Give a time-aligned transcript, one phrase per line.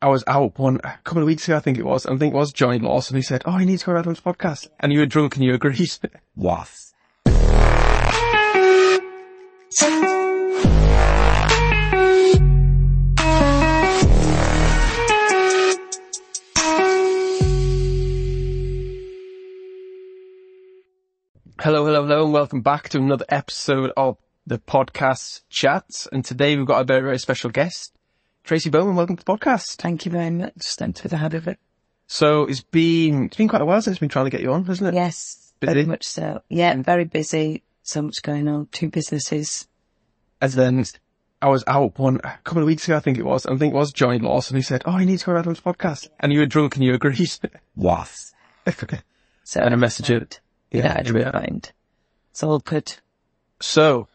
[0.00, 2.06] I was out one a couple of weeks ago, I think it was.
[2.06, 4.02] and I think it was Johnny Lawson who said, "Oh, you need to go on
[4.04, 5.90] this podcast," and you were drunk and you agreed.
[6.36, 6.70] What?
[21.60, 26.06] Hello, hello, hello, and welcome back to another episode of the podcast chats.
[26.12, 27.97] And today we've got a very, very special guest,
[28.48, 28.96] Tracy Bowman.
[28.96, 29.76] Welcome to the podcast.
[29.76, 30.54] Thank you very much.
[30.60, 31.58] Stand to the head of it.
[32.06, 34.54] So it's been it's been quite a while since we've been trying to get you
[34.54, 34.94] on, hasn't it?
[34.94, 35.74] Yes, Busy?
[35.74, 36.40] very much so.
[36.48, 37.62] Yeah, I'm very busy.
[37.82, 38.68] So much going on.
[38.72, 39.68] Two businesses.
[40.40, 40.84] And then
[41.42, 43.44] I was out one a couple of weeks ago, I think it was.
[43.44, 45.52] I think it was Johnny Lawson who said, "Oh, you need to go around on
[45.52, 47.30] this podcast," and you were drunk and you agreed.
[47.74, 48.10] What?
[48.66, 49.00] Okay.
[49.44, 50.40] So And a message it.
[50.70, 51.02] Yeah, I Yeah.
[51.02, 51.72] don't mind.
[52.30, 52.94] It's all good.
[53.60, 54.08] So,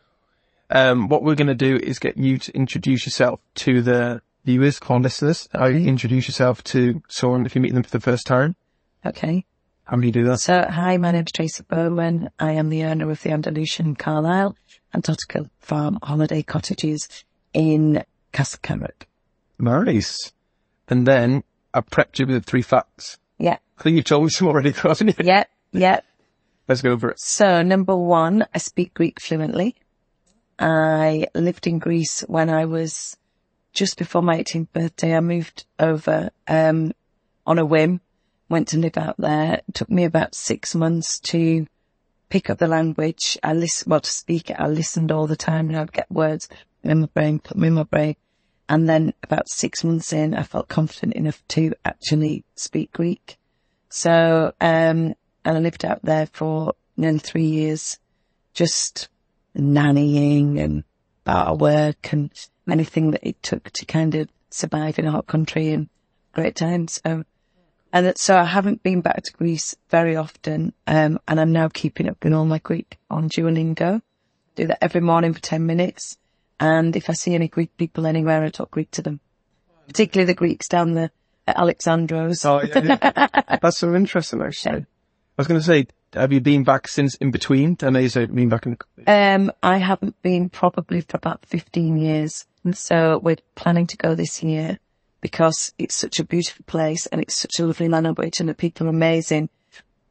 [0.71, 4.79] um, what we're going to do is get you to introduce yourself to the viewers
[4.87, 5.47] or listeners.
[5.53, 8.55] How you introduce yourself to someone if you meet them for the first time.
[9.05, 9.45] Okay.
[9.85, 10.39] How do you do that?
[10.39, 12.29] So, hi, my name's Tracy Bowman.
[12.39, 14.55] I am the owner of the Andalusian Carlisle
[14.93, 17.07] and Tottergill Farm Holiday Cottages
[17.53, 19.07] in Castle Carrock.
[19.59, 20.31] Nice.
[20.87, 23.17] And then I prepped you with three facts.
[23.37, 23.57] Yeah.
[23.77, 25.25] I think you've told me some already, haven't you?
[25.25, 25.43] Yeah.
[25.71, 25.99] Yeah.
[26.67, 27.19] Let's go over it.
[27.19, 29.75] So number one, I speak Greek fluently.
[30.59, 33.17] I lived in Greece when I was
[33.73, 35.15] just before my 18th birthday.
[35.15, 36.93] I moved over, um,
[37.45, 37.99] on a whim,
[38.47, 39.61] went to live out there.
[39.67, 41.67] It took me about six months to
[42.29, 43.37] pick up the language.
[43.43, 46.47] I listen, well, to speak it, I listened all the time and I'd get words
[46.83, 48.15] in my brain, put them in my brain.
[48.69, 53.37] And then about six months in, I felt confident enough to actually speak Greek.
[53.89, 55.15] So, um,
[55.45, 57.99] and I lived out there for nearly three years,
[58.53, 59.09] just
[59.55, 60.83] nannying and
[61.23, 62.31] bar work and
[62.69, 65.89] anything that it took to kind of survive in a hot country and
[66.33, 67.01] great times.
[67.05, 67.23] So,
[67.91, 70.73] and that, so I haven't been back to Greece very often.
[70.87, 74.01] Um, and I'm now keeping up with all my Greek on Duolingo.
[74.55, 76.17] Do that every morning for 10 minutes.
[76.59, 79.19] And if I see any Greek people anywhere, I talk Greek to them,
[79.87, 81.11] particularly the Greeks down the
[81.47, 82.45] at Alexandros.
[82.45, 83.57] Oh, yeah, yeah.
[83.61, 84.81] That's so interesting, actually.
[84.81, 84.85] I
[85.37, 87.77] was going to say, have you been back since in between?
[87.81, 88.77] I know you said been back in.
[89.07, 92.45] Um, I haven't been probably for about 15 years.
[92.63, 94.79] And so we're planning to go this year
[95.21, 98.87] because it's such a beautiful place and it's such a lovely language and the people
[98.87, 99.49] are amazing.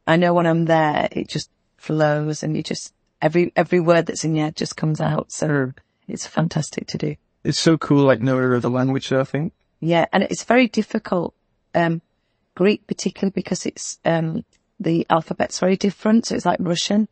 [0.05, 4.23] I know when I'm there, it just flows and you just, every, every word that's
[4.23, 5.31] in your head just comes out.
[5.31, 5.73] So
[6.07, 7.15] it's fantastic to do.
[7.43, 9.53] It's so cool, like knowing the language, I think.
[9.79, 11.33] Yeah, and it's very difficult.
[11.75, 12.01] Um,
[12.55, 14.45] Greek particularly because it's um
[14.79, 17.07] the alphabet's very different, so it's like Russian.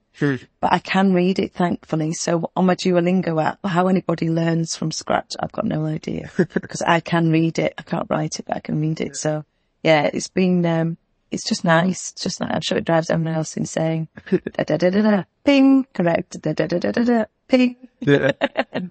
[0.60, 2.14] But I can read it, thankfully.
[2.14, 6.82] So on my Duolingo app, how anybody learns from scratch, I've got no idea because
[6.82, 7.74] I can read it.
[7.78, 9.16] I can't write it, but I can read it.
[9.16, 9.46] So
[9.84, 10.98] yeah, it's been um,
[11.32, 12.12] it's just nice.
[12.12, 12.52] It's just nice.
[12.54, 14.10] I'm sure it drives everyone else insane.
[14.30, 15.24] da da da da da.
[15.46, 16.42] Ping, correct.
[16.42, 17.26] Da da da da da da.
[17.48, 17.76] Ping.
[18.02, 18.32] Yeah.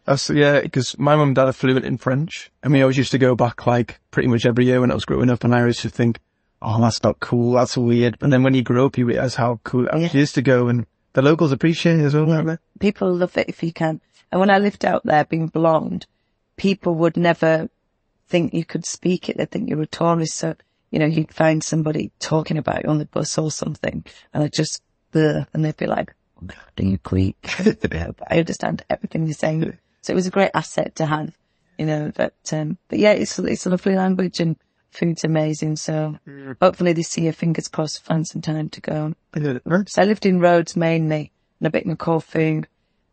[0.04, 2.50] That's, yeah, because my mum and dad are fluent in French.
[2.62, 5.04] And we always used to go back like pretty much every year when I was
[5.04, 6.18] growing up and I used to think,
[6.62, 7.52] oh, that's not cool.
[7.52, 8.16] That's weird.
[8.20, 10.68] And then when you grow up, you realize how cool it actually is to go
[10.68, 12.56] and the locals appreciate it as well, don't they?
[12.78, 14.00] people love it if you can.
[14.30, 16.06] And when I lived out there being blonde,
[16.56, 17.68] people would never
[18.28, 19.36] think you could speak it.
[19.36, 20.36] They'd think you were a tourist.
[20.36, 20.54] So,
[20.90, 24.48] you know, you'd find somebody talking about you on the bus or something and I
[24.48, 24.82] just,
[25.14, 26.46] Ugh, and they'd be like, oh
[26.78, 27.36] are you Greek?
[28.28, 29.76] I understand everything you're saying.
[30.02, 31.36] So it was a great asset to have,
[31.76, 34.56] you know, but, um, but yeah, it's, it's a lovely language and
[34.90, 35.76] food's amazing.
[35.76, 36.18] So
[36.60, 39.14] hopefully this year, fingers crossed, find some time to go.
[39.34, 42.62] So I lived in Rhodes mainly and a bit in Corfu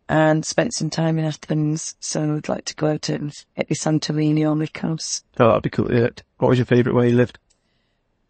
[0.10, 1.96] and spent some time in Athens.
[2.00, 5.24] So I'd like to go out to maybe Santorini or Mykonos.
[5.40, 5.94] Oh, that'd be cool.
[5.94, 6.10] Yeah.
[6.38, 7.40] What was your favourite where you lived?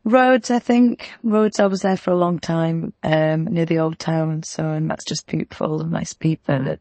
[0.03, 1.11] Rhodes, I think.
[1.21, 4.43] Rhodes, I was there for a long time, um, near the old town.
[4.43, 6.79] So, and that's just beautiful and nice people and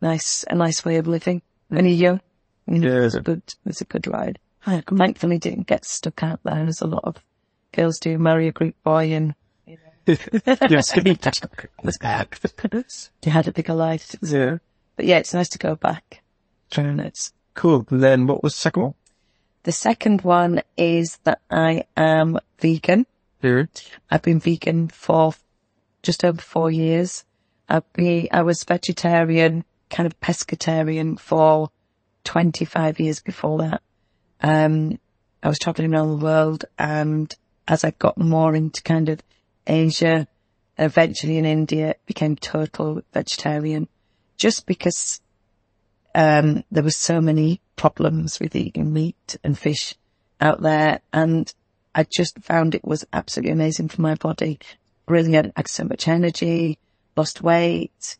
[0.00, 1.42] nice, a nice way of living.
[1.68, 2.20] When you're young,
[2.66, 4.38] you know, Yeah, it's a good, it's a good ride.
[4.66, 6.66] I thankfully didn't get stuck out there.
[6.66, 7.16] as a lot of
[7.72, 9.34] girls do marry a Greek boy and
[10.06, 10.92] yes.
[13.22, 14.14] they had a bigger life.
[14.22, 14.58] yeah.
[14.96, 16.22] But yeah, it's nice to go back.
[16.76, 17.86] And it's Cool.
[17.90, 18.94] And then what was the second one?
[19.62, 23.06] The second one is that I am vegan.
[23.40, 23.68] Here.
[24.10, 25.34] I've been vegan for
[26.02, 27.24] just over four years.
[27.68, 31.70] I've been, I was vegetarian, kind of pescatarian for
[32.24, 33.82] 25 years before that.
[34.42, 34.98] Um,
[35.42, 37.34] I was traveling around the world and
[37.68, 39.22] as I got more into kind of
[39.66, 40.26] Asia,
[40.78, 43.88] eventually in India, became total vegetarian
[44.36, 45.20] just because
[46.14, 49.94] um, there were so many problems with eating meat and fish
[50.40, 51.52] out there and
[51.94, 54.58] I just found it was absolutely amazing for my body.
[55.06, 55.52] Brilliant.
[55.56, 56.78] I had so much energy,
[57.16, 58.16] lost weight.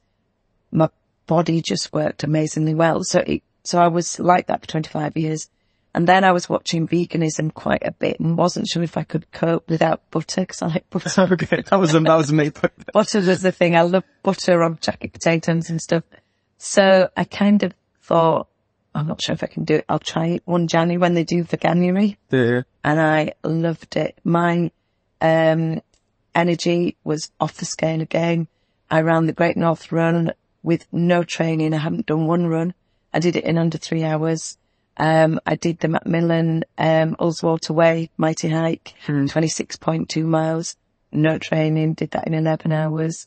[0.71, 0.91] My
[1.27, 3.03] body just worked amazingly well.
[3.03, 5.49] So it, so I was like that for 25 years.
[5.95, 9.31] And then I was watching veganism quite a bit and wasn't sure if I could
[9.31, 11.23] cope without butter because I like butter.
[11.33, 12.51] okay, that was, that was me.
[12.93, 13.77] butter was the thing.
[13.77, 16.03] I love butter on jacket potatoes and stuff.
[16.59, 18.49] So I kind of thought,
[18.93, 19.85] I'm not sure if I can do it.
[19.89, 22.17] I'll try it one January when they do Veganuary.
[22.31, 22.63] Yeah.
[22.83, 24.19] And I loved it.
[24.25, 24.73] My,
[25.21, 25.81] um,
[26.35, 28.49] energy was off the scale again.
[28.91, 30.33] I ran the Great North Run
[30.63, 31.73] with no training.
[31.73, 32.75] I haven't done one run.
[33.13, 34.59] I did it in under three hours.
[34.97, 39.27] Um, I did the Macmillan, um, Ullswater Way mighty hike, Hmm.
[39.27, 40.77] 26.2 miles,
[41.11, 43.27] no training, did that in 11 hours.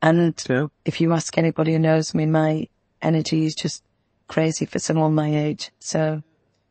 [0.00, 0.66] And Yeah.
[0.84, 2.68] if you ask anybody who knows me, my
[3.02, 3.82] energy is just
[4.28, 5.70] crazy for someone my age.
[5.80, 6.22] So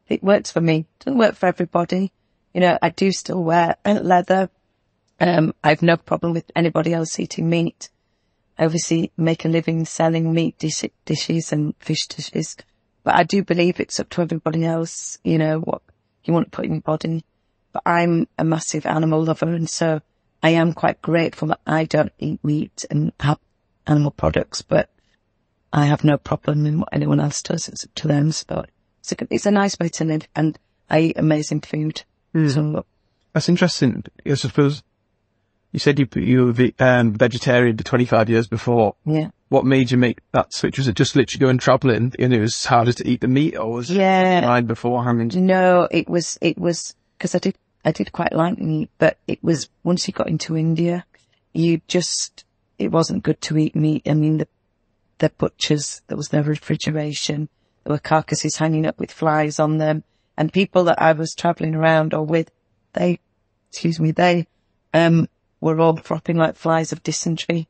[0.07, 0.85] it works for me.
[0.99, 2.13] Doesn't work for everybody.
[2.53, 4.49] You know, I do still wear leather.
[5.19, 7.89] Um, I've no problem with anybody else eating meat.
[8.57, 12.55] I obviously make a living selling meat dish- dishes and fish dishes,
[13.07, 15.81] but I do believe it's up to everybody else, you know, what
[16.25, 17.23] you want to put in your body.
[17.71, 20.01] But I'm a massive animal lover and so
[20.43, 23.39] I am quite grateful that I don't eat meat and have
[23.87, 24.89] animal products, but
[25.71, 27.69] I have no problem in what anyone else does.
[27.69, 28.33] It's up to them.
[28.33, 28.65] So
[28.99, 32.03] it's a, it's a nice way to live and I eat amazing food.
[32.33, 32.49] Hmm.
[32.49, 32.85] So
[33.31, 34.03] That's interesting.
[34.25, 34.83] I suppose
[35.77, 38.95] you said you you were um, vegetarian for 25 years before.
[39.05, 39.29] yeah.
[39.49, 40.79] What made you make that switch?
[40.79, 43.71] Was it just literally going travelling and it was harder to eat the meat or
[43.73, 44.57] was Yeah.
[44.57, 45.37] it beforehand?
[45.37, 49.41] No, it was, it was, cause I did, I did quite like meat, but it
[49.43, 51.05] was, once you got into India,
[51.53, 52.43] you just,
[52.79, 54.01] it wasn't good to eat meat.
[54.09, 54.47] I mean, the,
[55.19, 57.49] the butchers, there was no refrigeration.
[57.83, 60.03] There were carcasses hanging up with flies on them
[60.35, 62.49] and people that I was traveling around or with,
[62.93, 63.19] they,
[63.69, 64.47] excuse me, they,
[64.93, 65.29] um,
[65.59, 67.67] were all dropping like flies of dysentery.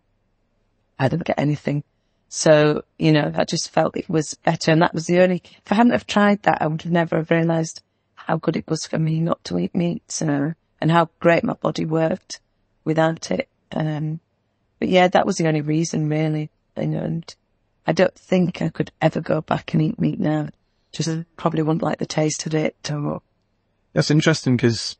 [0.99, 1.83] I didn't get anything.
[2.29, 4.71] So, you know, I just felt it was better.
[4.71, 7.17] And that was the only, if I hadn't have tried that, I would have never
[7.17, 7.81] have realised
[8.15, 11.53] how good it was for me not to eat meat, so, and how great my
[11.53, 12.41] body worked
[12.83, 13.47] without it.
[13.71, 14.19] Um,
[14.79, 16.49] but yeah, that was the only reason really.
[16.75, 17.35] You know, and
[17.85, 20.49] I don't think I could ever go back and eat meat now.
[20.91, 23.21] Just probably wouldn't like the taste of it or,
[23.93, 24.97] That's interesting because,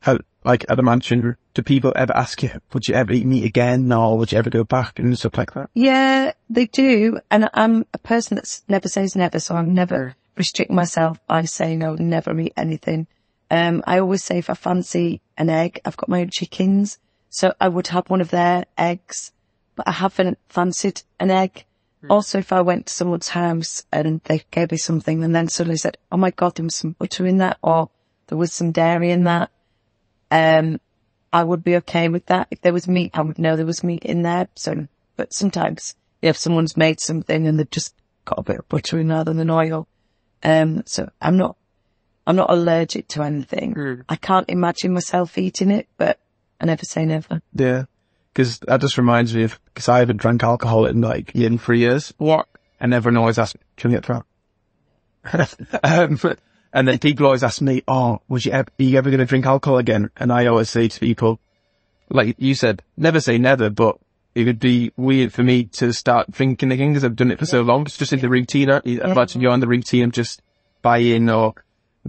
[0.00, 3.92] how, like, I'd imagine, do people ever ask you, would you ever eat meat again
[3.92, 5.70] or would you ever go back and stuff like that?
[5.74, 7.20] Yeah, they do.
[7.30, 11.84] And I'm a person that's never says never, so I never restrict myself by saying
[11.84, 13.06] I'll never eat anything.
[13.50, 16.98] Um, I always say if I fancy an egg, I've got my own chickens,
[17.28, 19.32] so I would have one of their eggs,
[19.74, 21.64] but I haven't fancied an egg.
[22.08, 25.76] Also, if I went to someone's house and they gave me something and then suddenly
[25.76, 27.90] said, oh my God, there was some butter in that or
[28.28, 29.50] there was some dairy in that,
[30.30, 30.80] um,
[31.32, 32.48] I would be okay with that.
[32.50, 34.48] If there was meat, I would know there was meat in there.
[34.56, 37.94] So, but sometimes if someone's made something and they've just
[38.24, 39.86] got a bit of butter in rather than oil,
[40.42, 41.56] um, so I'm not,
[42.26, 44.04] I'm not allergic to anything.
[44.08, 46.18] I can't imagine myself eating it, but
[46.60, 47.42] I never say never.
[47.54, 47.84] Yeah.
[48.32, 51.80] Because that just reminds me of, because I haven't drank alcohol in like, in three
[51.80, 52.12] years.
[52.18, 52.42] Yeah.
[52.78, 54.24] And everyone always asks me, can we get drunk?
[55.84, 56.18] um,
[56.72, 59.26] and then people always ask me, oh, would you ever, are you ever going to
[59.26, 60.10] drink alcohol again?
[60.16, 61.40] And I always say to people,
[62.08, 63.98] like you said, never say never, but
[64.34, 67.46] it would be weird for me to start drinking again because I've done it for
[67.46, 67.82] so long.
[67.82, 68.68] It's just in the routine.
[68.84, 69.00] you?
[69.00, 70.40] Imagine you're on the routine of just
[70.82, 71.54] buying or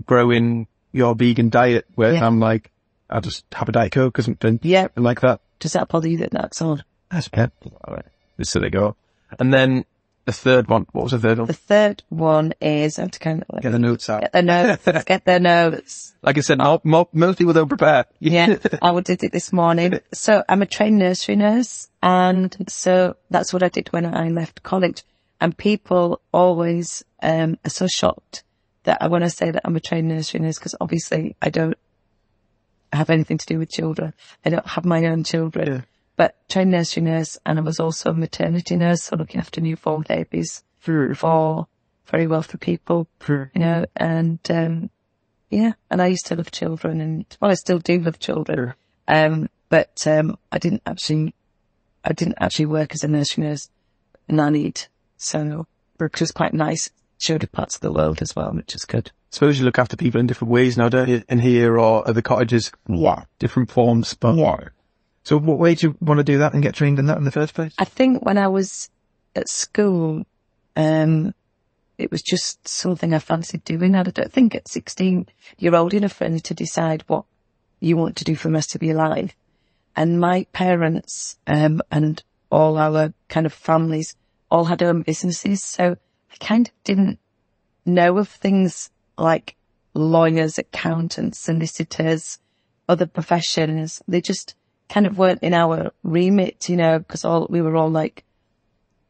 [0.06, 2.26] growing your vegan diet where Yeah.
[2.26, 2.72] I'm like,
[3.10, 4.88] I'll just have a Diet Coke because I'm been Yeah.
[4.96, 5.42] like that.
[5.60, 6.84] Does that bother you that that's on?
[7.10, 7.52] That's bad.
[7.86, 8.06] All right.
[8.44, 8.96] So there you go.
[9.40, 9.86] And then
[10.38, 11.48] the third one, what was the third one?
[11.48, 14.22] The third one is, I have to kind of Get the notes out.
[14.22, 16.14] get their notes, get their notes.
[16.22, 18.06] Like I said, mo- mo- most people don't prepare.
[18.20, 20.00] Yeah, I did it this morning.
[20.14, 24.64] So I'm a trained nursery nurse and so that's what I did when I left
[24.64, 25.04] college.
[25.40, 28.44] And people always, um, are so shocked
[28.84, 31.78] that I, when I say that I'm a trained nursery nurse, because obviously I don't
[32.94, 34.14] have anything to do with children.
[34.46, 35.82] I don't have my own children, Yeah.
[36.16, 40.04] But trained nursery nurse and I was also a maternity nurse, so looking after newborn
[40.08, 41.68] babies for
[42.06, 43.08] very wealthy people
[43.56, 44.90] you know, and, um,
[45.50, 48.74] yeah, and I used to love children and, well, I still do love children.
[49.08, 51.34] Um, but, um, I didn't actually,
[52.04, 53.70] I didn't actually work as a nursery nurse,
[54.30, 54.88] nannied.
[55.18, 56.90] So, which was quite nice.
[57.20, 59.12] Showed parts of the world as well, which is good.
[59.30, 61.24] suppose you look after people in different ways now, don't you?
[61.30, 63.24] In here or at the cottages, Yeah.
[63.38, 64.16] different forms.
[64.16, 64.36] But
[65.24, 67.24] so, what way do you want to do that and get trained in that in
[67.24, 67.74] the first place?
[67.78, 68.90] I think when I was
[69.36, 70.26] at school,
[70.76, 71.34] um,
[71.98, 73.96] it was just something I fancied doing.
[73.96, 75.28] I don't think at 16
[75.60, 77.26] you're old enough to decide what
[77.80, 79.36] you want to do for the rest of your life.
[79.96, 84.16] And my parents, um, and all our kind of families
[84.50, 85.64] all had their own businesses.
[85.64, 85.98] So
[86.32, 87.20] I kind of didn't
[87.86, 89.56] know of things like
[89.94, 92.40] lawyers, accountants, solicitors,
[92.90, 94.02] other professions.
[94.08, 94.56] They just
[94.92, 98.26] kind of weren't in our remit, you know, because all, we were all like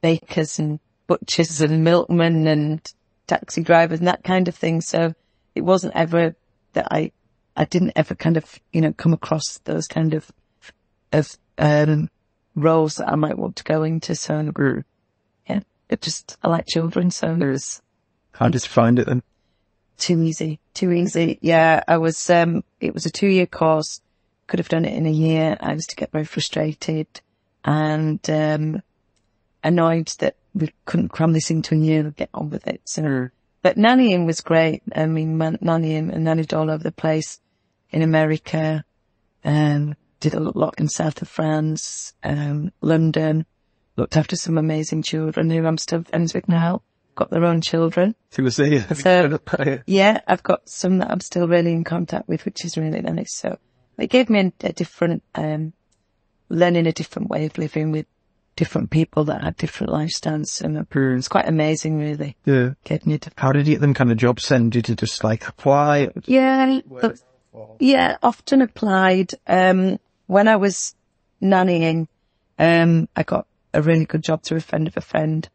[0.02, 2.94] bakers and butchers and milkmen and
[3.26, 4.82] taxi drivers and that kind of thing.
[4.82, 5.16] So
[5.56, 6.36] it wasn't ever
[6.74, 7.12] that I,
[7.58, 10.32] I didn't ever kind of, you know, come across those kind of,
[11.12, 12.10] of, um,
[12.54, 14.14] roles that I might want to go into.
[14.14, 14.40] So,
[15.50, 17.10] yeah, it just, I like children.
[17.10, 17.82] So there's
[18.34, 19.24] How did you find it then?
[19.98, 21.40] too easy, too easy.
[21.42, 24.00] Yeah, I was, um, it was a two year course.
[24.52, 25.56] Could have done it in a year.
[25.62, 27.08] I used to get very frustrated
[27.64, 28.84] and, um,
[29.64, 32.82] annoyed that we couldn't cram this into a year and get on with it.
[32.84, 33.30] So,
[33.62, 34.84] but nannying was great.
[34.94, 37.40] I mean, man- nannying and nannied all over the place
[37.92, 38.84] in America.
[39.46, 43.46] Um, did a lot in south of France, um, London,
[43.96, 46.82] looked after some amazing children who I'm still friends with now,
[47.16, 48.16] got their own children.
[48.90, 48.96] You.
[48.96, 49.40] So-
[49.88, 53.34] Yeah, I've got some that I'm still really in contact with, which is really nice.
[53.34, 53.58] So
[54.02, 55.74] it gave me a, a different, um,
[56.50, 58.06] learning a different way of living with
[58.56, 60.62] different people that had different lifestyles.
[60.62, 60.86] And
[61.18, 62.36] it's quite amazing, really.
[62.46, 62.72] yeah.
[62.72, 64.70] A different, How did you get them kind of jobs then?
[64.70, 66.10] Did you just like apply?
[66.26, 66.80] yeah,
[67.80, 69.32] yeah, often applied.
[69.48, 70.96] Um, when I was
[71.42, 72.08] nannying,
[72.60, 75.48] um, I got a really good job through a friend of a friend.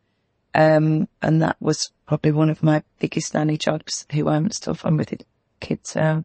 [0.55, 4.97] Um, and that was probably one of my biggest nanny jobs, who I'm still fun
[4.97, 5.27] with it,
[5.61, 5.91] kids.
[5.91, 6.25] So,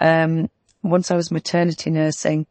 [0.00, 0.50] um,
[0.82, 2.46] once I was maternity nursing,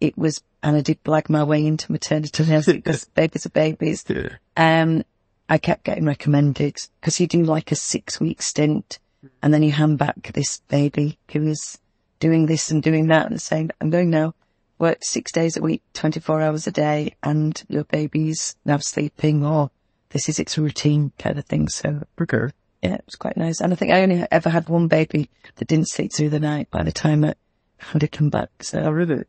[0.00, 4.04] it was, and I did blag my way into maternity nursing because babies are babies.
[4.08, 4.36] Yeah.
[4.56, 5.04] Um,
[5.48, 8.98] I kept getting recommended because you do like a six week stint
[9.42, 11.78] and then you hand back this baby who is
[12.20, 14.34] doing this and doing that and saying, I'm going now,
[14.78, 19.70] work six days a week, 24 hours a day and your baby's now sleeping or
[20.10, 21.68] this is its routine kind of thing.
[21.68, 22.52] So Okay.
[22.82, 23.60] yeah, it was quite nice.
[23.60, 26.70] And I think I only ever had one baby that didn't sleep through the night
[26.70, 27.24] by the time
[27.80, 28.50] I handed come back.
[28.62, 29.24] So Oh, really?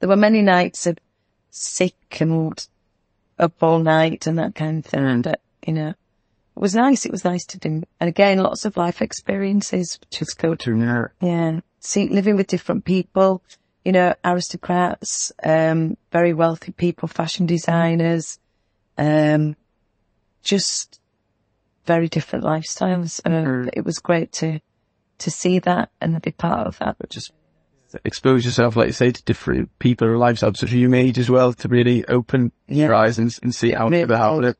[0.00, 0.98] there were many nights of
[1.50, 2.66] sick and
[3.38, 5.22] up all night and that kind of thing.
[5.22, 5.96] But, you know, it
[6.54, 7.06] was nice.
[7.06, 7.82] It was nice to do.
[7.98, 10.60] And again, lots of life experiences, was good.
[10.60, 11.08] To now.
[11.20, 11.60] Yeah.
[11.80, 13.42] See, living with different people,
[13.84, 18.38] you know, aristocrats, um, very wealthy people, fashion designers,
[18.98, 19.56] um,
[20.42, 21.00] just
[21.86, 23.20] very different lifestyles.
[23.24, 23.34] And
[23.66, 23.70] Mhm.
[23.72, 24.60] it was great to,
[25.18, 26.96] to see that and to be part of that.
[27.08, 27.32] Just
[28.04, 31.30] expose yourself, like you say, to different people or lifestyles such as you made as
[31.30, 32.86] well to really open Yeah.
[32.86, 34.56] your eyes and, and see how Really to how it.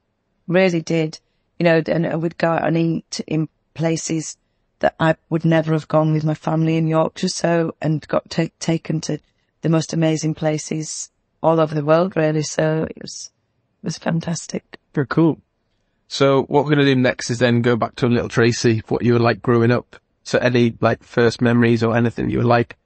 [0.46, 1.18] really did.
[1.58, 4.36] You know, and I would go out and eat in places
[4.80, 7.28] that I would never have gone with my family in Yorkshire.
[7.28, 9.18] So, and got ta taken to
[9.60, 11.10] the most amazing places
[11.42, 12.42] all over the world, really.
[12.42, 13.30] So it was,
[13.82, 14.78] it was fantastic.
[14.94, 15.38] Very cool.
[16.08, 18.82] So what we're going to do next is then go back to a little Tracy,
[18.88, 19.96] what you were like growing up.
[20.22, 22.76] So any like first memories or anything you were like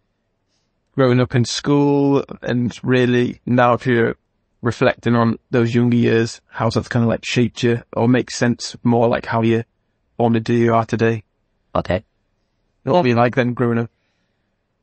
[0.95, 4.17] growing up in school and really now if you're
[4.63, 8.77] reflecting on those younger years, how's that kind of like shaped you or makes sense
[8.83, 9.65] more like how you
[10.19, 11.25] wanted to do you are today?
[11.75, 12.05] Okay.
[12.85, 13.91] What were you like then growing up?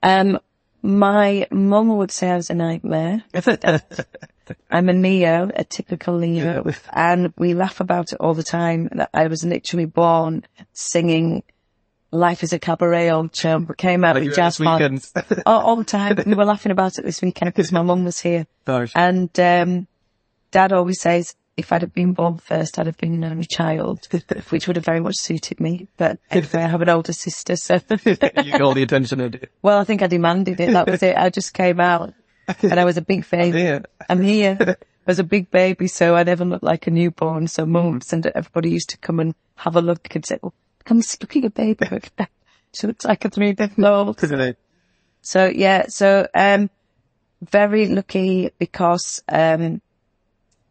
[0.04, 0.40] Um,
[0.82, 3.24] my mum would say I was a nightmare.
[4.70, 8.90] I'm a Neo, a typical Leo, with and we laugh about it all the time
[8.94, 11.44] that I was literally born singing
[12.12, 15.14] Life is a Cabaret old chum, came out with jazz weekends.
[15.46, 16.18] all, all the time.
[16.26, 18.46] we were laughing about it this weekend because my mum was here.
[18.68, 18.92] Nice.
[18.96, 19.88] And um,
[20.52, 24.08] Dad always says, if I'd have been born first, I'd have been an only child,
[24.50, 25.88] which would have very much suited me.
[25.98, 29.50] But anyway, I have an older sister, so you got all the attention I did.
[29.62, 30.72] well, I think I demanded it.
[30.74, 31.16] That was it.
[31.16, 32.14] I just came out,
[32.62, 33.62] and I was a big baby.
[33.64, 33.80] Yeah.
[34.10, 34.58] I'm here.
[34.60, 34.76] I
[35.06, 37.48] was a big baby, so I never looked like a newborn.
[37.48, 40.54] So mums and everybody used to come and have a look and say, "Well,
[40.86, 41.88] come look at baby.
[42.74, 44.18] She looks like a three day old."
[45.22, 46.70] So yeah, so um,
[47.42, 49.82] very lucky because um,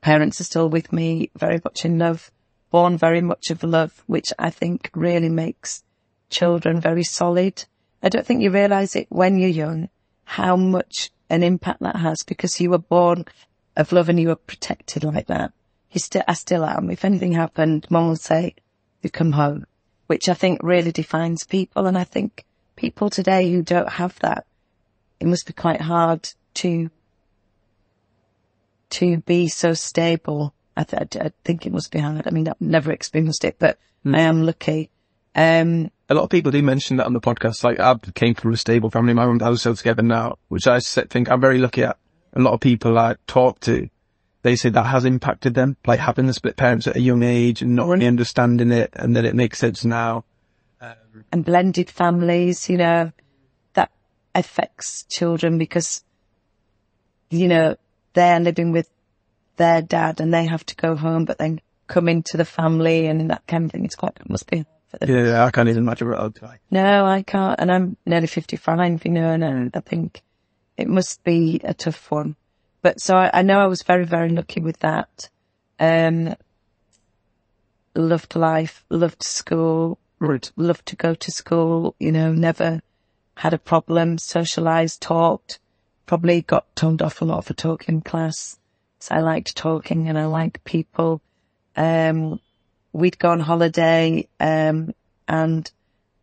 [0.01, 2.31] parents are still with me, very much in love,
[2.71, 5.83] born very much of love, which I think really makes
[6.31, 7.65] children very solid.
[8.03, 9.89] I don't think you realise it when you're young
[10.25, 13.25] how much an impact that has because you were born
[13.77, 15.53] of love and you were protected like that.
[15.91, 16.91] You still, I still am.
[16.91, 18.55] If anything happened, mom will say,
[19.03, 19.67] "You come home,"
[20.11, 21.87] which I think really defines people.
[21.87, 24.45] And I think people today who don't have that,
[25.21, 26.91] it must be quite hard to
[28.91, 30.53] to be so stable.
[30.77, 32.27] I, th- I think it must be hard.
[32.27, 34.91] I mean, I've never experienced it, but I am lucky.
[35.37, 37.63] Um, A lot of people do mention that on the podcast.
[37.63, 39.15] Like I came from a stable family.
[39.15, 41.99] My mum and dad are still together now, which I think I'm very lucky at.
[42.33, 43.89] A lot of people I talk to,
[44.43, 47.63] they say that has impacted them, like having the split parents at a young age
[47.63, 50.25] and not really understanding it and that it makes sense now.
[50.81, 53.13] Um, and blended families, you know,
[53.75, 53.91] that
[54.35, 56.03] affects children because,
[57.29, 57.77] you know,
[58.15, 58.89] they're living with
[59.57, 63.31] their dad and they have to go home, but then come into the family and
[63.31, 63.85] that kind of thing.
[63.85, 64.65] It's quite, it must be.
[65.07, 66.61] Yeah, I can't even imagine what I'd like.
[66.71, 67.61] No, I can't.
[67.61, 70.23] And I'm nearly 55, you know, and I think
[70.77, 72.37] it must be a tough one.
[72.83, 75.29] But so I, I know I was very, very lucky with that.
[75.79, 76.35] Um,
[77.95, 80.53] loved life, loved school, Right.
[80.55, 82.83] loved to go to school, you know, never
[83.37, 85.59] had a problem, socialized, talked,
[86.05, 88.59] probably got told off a lot for talking in class.
[88.99, 91.23] So I liked talking and I liked people.
[91.75, 92.39] Um,
[92.93, 94.95] we'd go on holiday, um,
[95.27, 95.71] and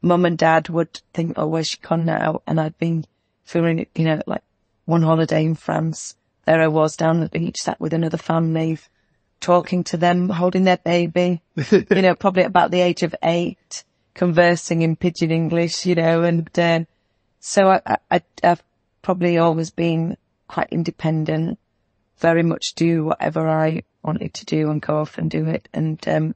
[0.03, 2.43] mum and dad would think, oh, where's she gone now?
[2.45, 3.03] And I'd been
[3.45, 4.43] feeling, you know, like
[4.85, 6.15] one holiday in France.
[6.47, 8.79] There I was down at the beach, sat with another family,
[9.41, 14.81] talking to them, holding their baby, you know, probably about the age of eight, conversing
[14.81, 16.85] in pidgin English, you know, and, uh,
[17.41, 18.63] so I, I, I've
[19.01, 20.15] probably always been
[20.47, 21.59] quite independent,
[22.19, 25.67] very much do whatever I wanted to do and go off and do it.
[25.73, 26.33] And, um,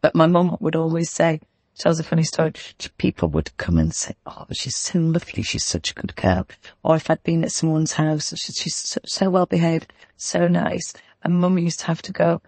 [0.00, 1.40] but my mum would always say,
[1.80, 2.52] tells a funny story.
[2.98, 5.42] People would come and say, "Oh, she's so lovely.
[5.42, 6.46] She's such a good girl."
[6.84, 10.92] Or if I'd been at someone's house, she's, so well behaved, so nice.
[11.24, 12.42] And mum used to have to go,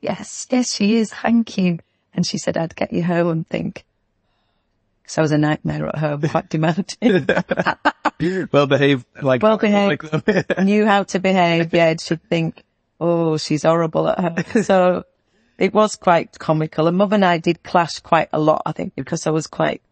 [0.00, 1.12] "Yes, yes, she is.
[1.12, 1.78] Thank you."
[2.14, 3.84] And she said, "I'd get you home and think."
[5.08, 6.96] So I was a nightmare at home, quite demanding.
[8.52, 10.02] well behaved, like Well behaved.
[10.12, 11.72] like- knew how to behave.
[11.72, 12.62] Yeah, she'd think,
[13.00, 15.04] "Oh, she's horrible at home." So
[15.58, 16.86] it was quite comical.
[16.86, 19.82] And mum and I did clash quite a lot, I think, because I was quite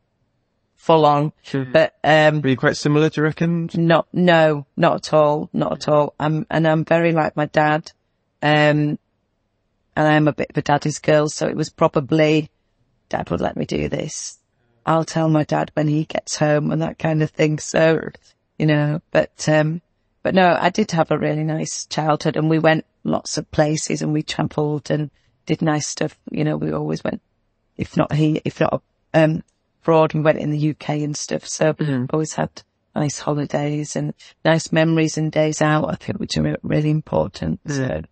[0.76, 1.33] full on.
[1.73, 3.71] But um, Were you quite similar, do you reckon?
[3.75, 6.14] not, no, not at all, not at all.
[6.21, 7.90] I'm, and I'm very like my dad.
[8.42, 8.98] Um,
[9.96, 12.50] and I'm a bit of a daddy's girl, so it was probably
[13.09, 14.38] dad would let me do this.
[14.85, 17.59] I'll tell my dad when he gets home and that kind of thing.
[17.59, 18.11] So,
[18.59, 19.81] you know, but, um,
[20.22, 24.03] but no, I did have a really nice childhood and we went lots of places
[24.03, 25.11] and we travelled and
[25.46, 26.18] did nice stuff.
[26.30, 27.20] You know, we always went,
[27.76, 29.42] if not he, if not, um,
[29.83, 31.46] abroad, we went in the UK and stuff.
[31.46, 31.74] So
[32.11, 32.50] always had
[32.94, 37.61] nice holidays and nice memories and days out, I think, which are really important.
[37.66, 38.02] So,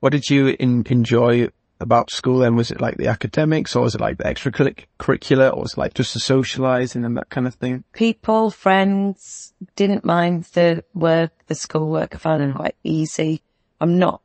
[0.00, 1.48] What did you in, enjoy
[1.80, 2.56] about school then?
[2.56, 5.94] Was it like the academics or was it like the extracurricular or was it like
[5.94, 7.84] just the socializing and that kind of thing?
[7.92, 12.14] people, friends, didn't mind the work, the schoolwork.
[12.14, 13.42] I found it quite easy.
[13.80, 14.20] I'm not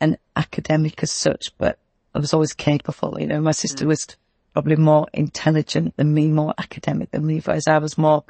[0.00, 1.78] an academic as such, but
[2.14, 3.20] I was always capable.
[3.20, 4.06] You know, my sister was
[4.52, 8.24] probably more intelligent than me, more academic than me, whereas I was more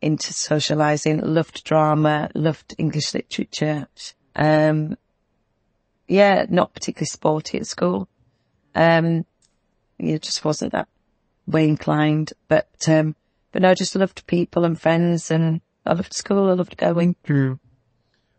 [0.00, 3.86] into socializing, loved drama, loved English literature.
[4.34, 4.96] Um,
[6.08, 8.08] yeah, not particularly sporty at school.
[8.74, 9.24] Um,
[9.98, 10.88] you know, just wasn't that
[11.46, 13.14] way inclined, but, um,
[13.52, 16.50] but no, I just loved people and friends and I loved school.
[16.50, 17.16] I loved going.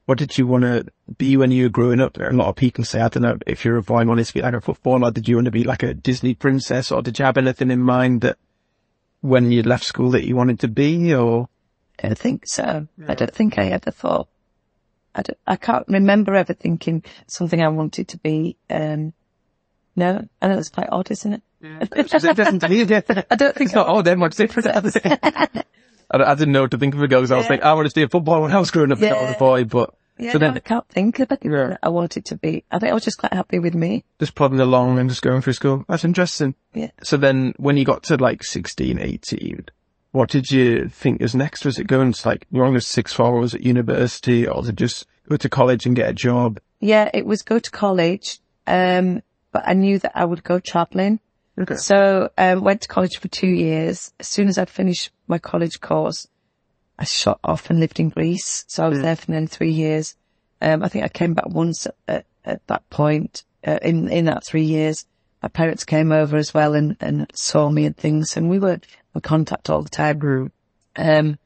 [0.05, 0.85] What did you want to
[1.17, 2.17] be when you were growing up?
[2.17, 4.41] A lot of people say, I don't know, if you're a boy, wanted to be
[4.41, 7.25] like a footballer, did you want to be like a Disney princess or did you
[7.25, 8.37] have anything in mind that
[9.21, 11.47] when you left school that you wanted to be or?
[11.99, 12.87] I don't think so.
[13.07, 14.27] I don't think I ever thought.
[15.15, 18.57] I, don't, I can't remember ever thinking something I wanted to be.
[18.69, 19.13] Um,
[19.95, 21.41] no, I know it's quite odd, isn't it?
[23.31, 24.67] I don't think It's not, oh, then what's different?
[26.11, 27.49] I, I didn't know what to think of it because I was Yeah.
[27.51, 29.31] like, I wanted to be a footballer when I was growing up, not Yeah.
[29.33, 31.39] a boy, but Yeah, so no, then I can't think of it.
[31.43, 31.77] Yeah.
[31.81, 32.63] I wanted to be.
[32.71, 34.03] I think I was just quite happy with me.
[34.19, 35.85] just plodding along and just going through school.
[35.87, 36.55] That's interesting.
[36.73, 36.91] Yeah.
[37.01, 39.65] So then when you got to like 16, 18,
[40.11, 41.65] what did you think was next?
[41.65, 44.57] Was it going to like, you're on a sixth form or was it university or
[44.57, 46.59] was it just go to college and get a job?
[46.79, 48.39] Yeah, it was go to college.
[48.67, 51.19] Um, but I knew that I would go traveling.
[51.59, 51.75] Okay.
[51.75, 54.11] So, um, went to college for two years.
[54.19, 56.27] As soon as I'd finished my college course,
[56.97, 58.65] I shot off and lived in Greece.
[58.67, 60.15] So I was there for then three years.
[60.61, 64.25] Um, I think I came back once at, at, at that point, uh, in, in
[64.25, 65.05] that three years.
[65.41, 68.79] My parents came over as well and, and saw me and things and we were
[69.13, 70.51] in contact all the time.
[70.95, 71.37] Um,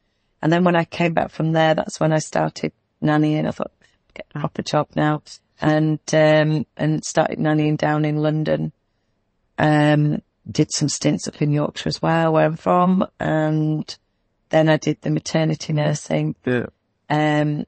[0.41, 3.47] and then when I came back from there, that's when I started nannying.
[3.47, 3.71] I thought,
[4.13, 5.23] get a proper job now.
[5.59, 8.71] And, um, and started nannying down in London.
[9.57, 13.05] Um, did some stints up in Yorkshire as well, where I'm from.
[13.19, 13.97] And
[14.49, 16.35] then I did the maternity nursing.
[16.45, 16.67] Yeah.
[17.09, 17.65] Um,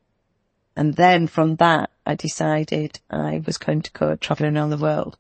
[0.76, 5.18] and then from that, I decided I was going to go traveling around the world.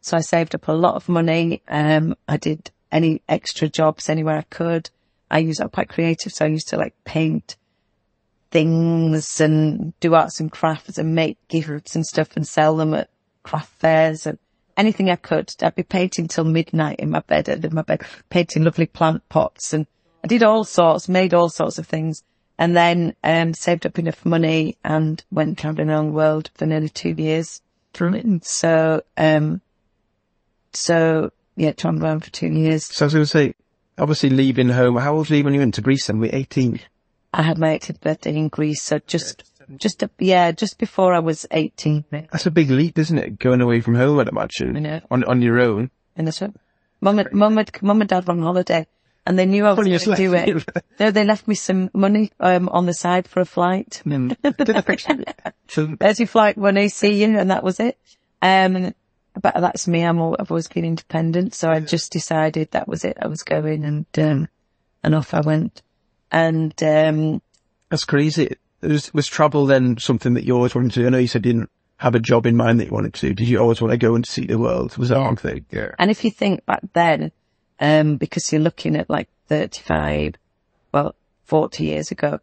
[0.00, 1.62] So I saved up a lot of money.
[1.68, 4.90] Um, I did any extra jobs anywhere I could.
[5.30, 6.32] I used, I'm quite creative.
[6.32, 7.56] So I used to like paint
[8.50, 13.10] things and do arts and crafts and make gifts and stuff and sell them at
[13.42, 14.38] craft fairs and
[14.80, 15.52] anything I could.
[15.62, 19.72] I'd be painting till midnight in my bed, in my bed, painting lovely plant pots
[19.72, 19.86] and
[20.24, 22.22] I did all sorts, made all sorts of things
[22.58, 26.90] and then, um, saved up enough money and went traveling around the world for nearly
[26.90, 27.62] two years.
[27.92, 28.44] Brilliant.
[28.44, 29.60] So, um,
[30.72, 32.84] so yeah, traveled around for two years.
[32.84, 33.54] So I was going to say,
[33.98, 36.18] obviously leaving home, how old were you when you went to Greece then?
[36.18, 36.80] Were you 18?
[37.32, 39.44] I had my 18th birthday in Greece, so just,
[39.76, 42.04] just, a, yeah, just before I was 18.
[42.10, 43.38] That's a big leap, isn't it?
[43.38, 44.76] Going away from home, I'd imagine.
[44.76, 45.00] I know.
[45.10, 45.90] On, on your own.
[46.16, 46.54] And that's it.
[47.00, 48.86] Mum, and- mum, and- mum and dad were on holiday
[49.26, 50.68] and they knew I was going to do it.
[50.98, 54.02] No, they left me some money, um, on the side for a flight.
[55.68, 57.98] So, There's your flight money, see you, and that was it.
[58.42, 58.92] Um,
[59.40, 60.02] but that's me.
[60.02, 63.16] I'm all, I've always been independent, so I just decided that was it.
[63.22, 64.48] I was going, and um,
[65.04, 65.82] and off I went.
[66.32, 67.40] And um,
[67.88, 68.56] that's crazy.
[68.82, 71.06] Was, was travel then something that you always wanted to do?
[71.06, 73.34] I know you said you didn't have a job in mind that you wanted to.
[73.34, 74.96] Did you always want to go and see the world?
[74.96, 75.66] Was that one thing?
[75.70, 75.90] Yeah.
[75.98, 77.30] and if you think back then,
[77.78, 80.36] um, because you're looking at like 35,
[80.92, 81.14] well,
[81.44, 82.40] 40 years ago,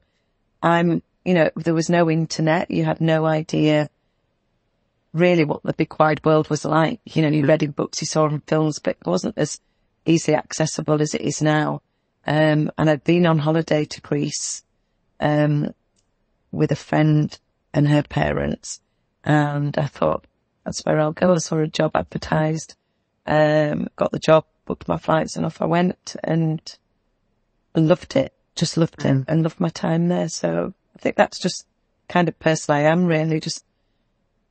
[0.62, 2.70] I'm, you know, there was no internet.
[2.70, 3.90] You had no idea
[5.14, 7.00] really what the big wide world was like.
[7.06, 9.60] You know, you read in books, you saw in films, but it wasn't as
[10.06, 11.82] easily accessible as it is now.
[12.26, 14.64] Um, and I'd been on holiday to Greece,
[15.20, 15.74] um,
[16.58, 17.38] with a friend
[17.74, 18.82] and her parents.
[19.24, 20.26] And I thought,
[20.66, 21.34] that's where I'll go.
[21.34, 22.76] I saw a job advertised,
[23.26, 26.62] um, got the job, booked my flights and off I went and
[27.76, 28.34] loved it.
[28.56, 30.30] Just loved it and loved my time there.
[30.30, 31.66] So I think that's just
[32.10, 33.64] kind of person I am really just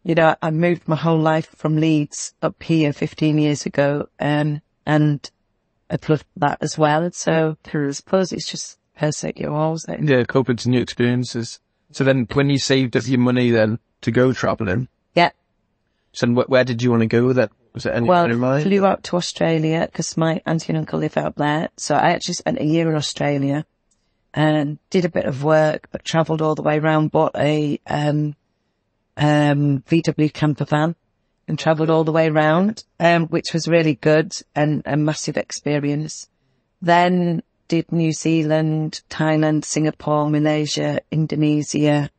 [0.06, 4.62] you know, I moved my whole life from Leeds up here 15 years ago, um,
[4.86, 5.28] and
[5.90, 7.10] I've loved that as well.
[7.10, 9.98] So I suppose it's just person you always say.
[10.00, 11.58] Yeah, open to new experiences.
[11.92, 15.30] So then when you saved up your money then to go traveling, Yeah.
[16.12, 17.50] so wh- where did you want to go with it?
[17.72, 18.64] Was it any Well, in mind?
[18.64, 21.68] flew out to Australia because my auntie and uncle live out there.
[21.76, 23.64] So I actually spent a year in Australia
[24.34, 28.34] and did a bit of work, but travelled all the way around, bought a, um,
[29.16, 30.94] um, VW camper van
[31.48, 36.28] and travelled all the way around, um, which was really good and a massive experience.
[36.82, 42.10] Then did New Zealand, Thailand, Singapore, Malaysia, Indonesia,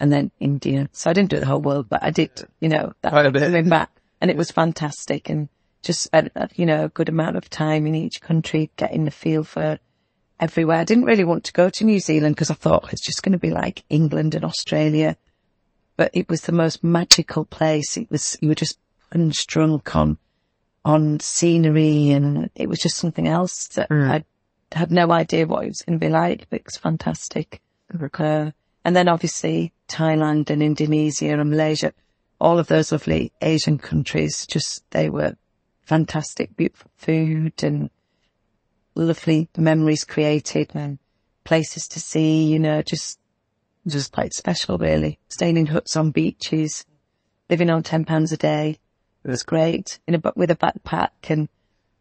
[0.00, 0.88] and then India.
[0.92, 3.30] So I didn't do the whole world, but I did, you know, that Quite a
[3.30, 3.42] bit.
[3.42, 5.48] coming back and it was fantastic and
[5.82, 9.10] just spent, uh, you know, a good amount of time in each country getting the
[9.10, 9.78] feel for
[10.40, 10.78] everywhere.
[10.78, 13.32] I didn't really want to go to New Zealand because I thought it's just going
[13.32, 15.16] to be like England and Australia,
[15.96, 17.96] but it was the most magical place.
[17.96, 18.78] It was, you were just
[19.12, 20.18] unstrung on,
[20.84, 24.24] on scenery and it was just something else that I
[24.72, 27.60] had no idea what it was going to be like, but it was fantastic.
[28.18, 28.50] Uh,
[28.84, 31.92] and then obviously Thailand and Indonesia and Malaysia,
[32.40, 35.36] all of those lovely Asian countries, just, they were
[35.82, 37.90] fantastic, beautiful food and
[38.94, 40.98] lovely memories created and
[41.44, 43.18] places to see, you know, just,
[43.86, 45.18] just quite special really.
[45.28, 46.84] Staying in huts on beaches,
[47.48, 48.78] living on £10 a day.
[49.24, 51.48] It was great in a, with a backpack and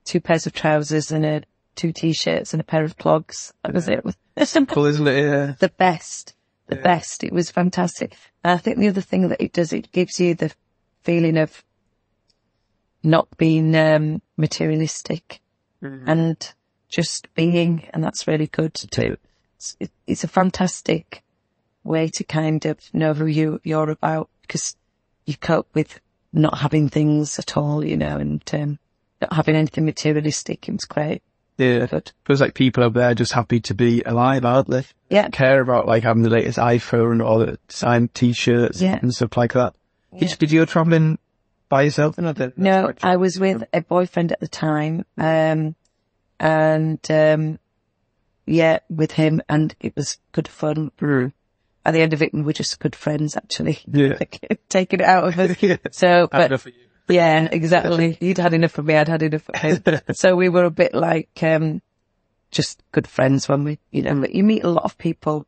[0.03, 1.43] two pairs of trousers and a,
[1.77, 3.53] two t-shirts and a pair of clogs.
[3.63, 3.99] That was it.
[3.99, 4.17] It was
[4.49, 5.23] simple isn't it?
[5.23, 5.53] Yeah.
[5.59, 6.35] the best,
[6.67, 7.23] the best.
[7.23, 8.17] It was fantastic.
[8.43, 10.53] And I think the other thing that it does, it gives you the
[11.03, 11.63] feeling of
[13.03, 15.39] not being um, materialistic
[15.81, 16.53] and
[16.89, 19.17] just being, and that's really good too.
[19.55, 21.23] It's, it, it's a fantastic
[21.83, 24.75] way to kind of know who you you're about because
[25.25, 25.99] you cope with
[26.33, 28.79] not having things at all, you know, and um,
[29.21, 30.67] not having anything materialistic.
[30.67, 31.21] It was great.
[31.57, 31.85] Yeah.
[31.87, 32.11] Good.
[32.25, 34.85] Feels like people over there just happy to be alive, aren't they?
[35.09, 35.29] Yeah.
[35.29, 38.99] Care about like having the latest iPhone or the signed t-shirts Yeah.
[39.01, 39.73] and stuff like that.
[40.17, 41.17] Did, did you go traveling
[41.69, 42.17] by yourself?
[42.17, 45.75] No, I was with a boyfriend at the time, um,
[46.39, 47.59] and um,
[48.45, 50.91] yeah, with him, and it was good fun.
[50.99, 51.33] Mm.
[51.85, 53.79] At the end of it, we were just good friends, actually.
[53.85, 54.15] Yeah.
[54.19, 55.57] Like, taking it out of us.
[55.61, 55.77] Yeah.
[55.91, 56.86] So, but enough of you.
[57.07, 58.13] Yeah, exactly.
[58.19, 58.95] He'd had enough of me.
[58.95, 60.01] I'd had enough of him.
[60.13, 61.81] so we were a bit like, um,
[62.51, 65.45] just good friends when we, you know, you meet a lot of people.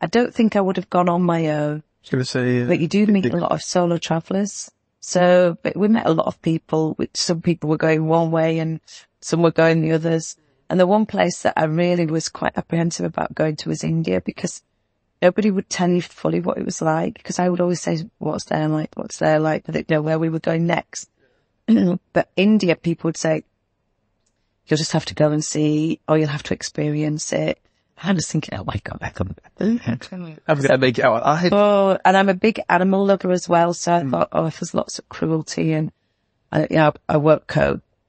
[0.00, 1.78] I don't think I would have gone on my own.
[1.78, 4.70] I was going to say, uh, But you do meet a lot of solo travellers.
[5.00, 8.58] So, but we met a lot of people, which some people were going one way
[8.58, 8.80] and
[9.20, 10.36] some were going the others.
[10.68, 14.20] And the one place that I really was quite apprehensive about going to was India
[14.20, 14.62] because
[15.22, 17.14] nobody would tell you fully what it was like.
[17.14, 18.90] Because I would always say, what's there like?
[18.94, 19.68] What's there like?
[19.68, 21.10] I didn't know where we were going next.
[22.12, 23.44] but India, people would say,
[24.66, 27.58] you'll just have to go and see, or you'll have to experience it.
[28.02, 29.38] I was thinking, oh my God, I couldn't.
[30.48, 31.22] I'm going to make it out.
[31.24, 33.74] I, Oh, and I'm a big animal lover as well.
[33.74, 35.92] So I thought, oh, if there's lots of cruelty and,
[36.50, 37.42] uh, yeah, I won't.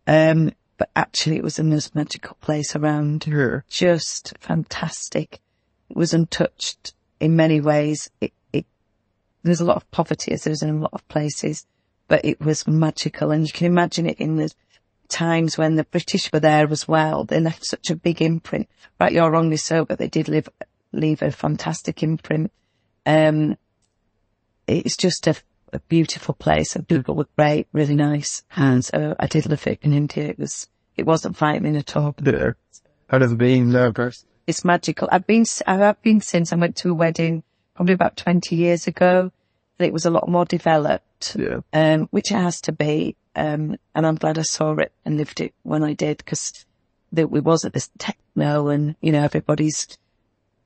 [0.08, 3.26] Um, but actually it was the most magical place around.
[3.26, 3.66] Sure.
[3.70, 5.42] Just fantastic.
[5.90, 8.10] It was untouched in many ways.
[8.20, 8.66] It, it,
[9.44, 11.66] there's a lot of poverty as there's in a lot of places,
[12.10, 13.32] but it was magical.
[13.32, 14.52] And you can imagine it in the
[15.08, 17.24] times when the British were there as well.
[17.24, 18.68] They left such a big imprint.
[19.00, 20.50] Right, you're wrongly so, but they did leave,
[20.92, 22.52] leave a fantastic imprint.
[23.06, 23.58] Um,
[24.68, 25.36] it's just a,
[25.72, 26.74] a beautiful place.
[26.74, 28.44] The people were great, really nice.
[28.56, 30.26] And so I did love it in India.
[30.26, 32.16] It was, it wasn't frightening at all.
[32.18, 32.58] there.
[33.10, 34.26] I've never been there, first.
[34.52, 35.08] It's magical.
[35.10, 37.42] I've been, I have been since I went to a wedding
[37.74, 39.32] probably about 20 years ago.
[39.80, 41.62] And it was a lot more developed, Yeah.
[41.72, 43.16] um, which it has to be.
[43.34, 46.66] Um, and I'm glad I saw it and lived it when I did because
[47.14, 49.98] there we wasn't this techno and, you know, everybody's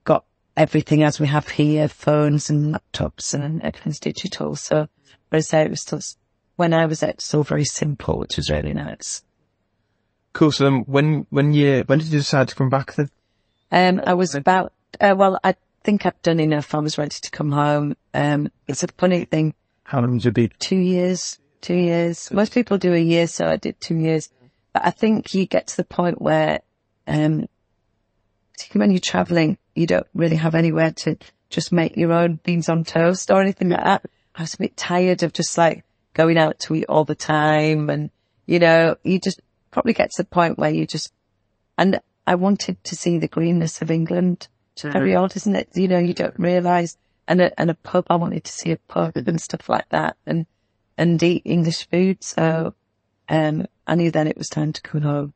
[0.03, 0.25] got
[0.57, 4.55] everything as we have here, phones and laptops and everything's digital.
[4.55, 4.87] So,
[5.29, 6.01] whereas there it was still,
[6.55, 9.23] when I was there, it's still very simple, which was really nice.
[10.33, 10.51] Cool.
[10.51, 13.11] So then when, when you, when did you decide to come back then?
[13.71, 16.73] Um, I was about, uh, well, I think I'd done enough.
[16.73, 17.95] I was ready to come home.
[18.13, 19.53] Um, it's a funny thing.
[19.83, 20.47] How long did you be?
[20.59, 22.31] Two years, two years.
[22.31, 24.29] Most people do a year, so I did two years.
[24.73, 26.61] But I think you get to the point where,
[27.07, 27.47] um,
[28.53, 31.17] particularly when you're traveling, you don't really have anywhere to
[31.49, 34.05] just make your own beans on toast or anything like that.
[34.35, 37.89] I was a bit tired of just like going out to eat all the time
[37.89, 38.09] and,
[38.45, 39.39] you know, you just
[39.71, 41.13] probably get to the point where you just,
[41.77, 44.47] and I wanted to see the greenness of England.
[44.81, 45.69] Very odd, isn't it?
[45.73, 46.97] You know, you don't realise.
[47.27, 50.17] And a, and a pub, I wanted to see a pub and stuff like that
[50.25, 50.45] and,
[50.97, 52.23] and eat English food.
[52.23, 52.73] So,
[53.29, 55.33] um, I knew then it was time to come home.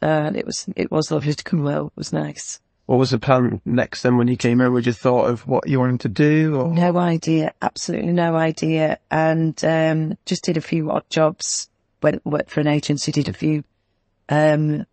[0.00, 1.86] And it was, it was lovely to come home.
[1.86, 2.60] It was nice.
[2.86, 4.70] What was the plan next then when you came over?
[4.72, 6.72] Would you thought of what you wanted to do or?
[6.72, 7.54] No idea.
[7.62, 8.98] Absolutely no idea.
[9.10, 11.68] And, um, just did a few odd jobs.
[12.02, 13.64] Went, worked for an agency, did a few,
[14.28, 14.84] um,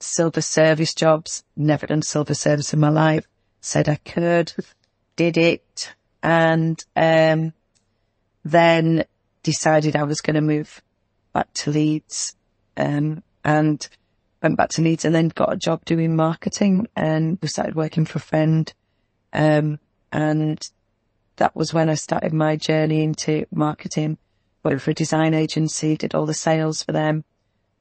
[0.00, 1.44] silver service jobs.
[1.56, 3.26] Never done silver service in my life.
[3.60, 4.52] Said I could,
[5.16, 5.94] did it.
[6.22, 7.52] And, um,
[8.44, 9.04] then
[9.42, 10.82] decided I was going to move
[11.32, 12.36] back to Leeds.
[12.76, 13.88] Um, and
[14.42, 18.04] went back to Leeds and then got a job doing marketing and we started working
[18.04, 18.72] for a friend.
[19.32, 19.78] Um,
[20.12, 20.60] and
[21.36, 24.18] that was when I started my journey into marketing.
[24.62, 27.24] Worked for a design agency, did all the sales for them,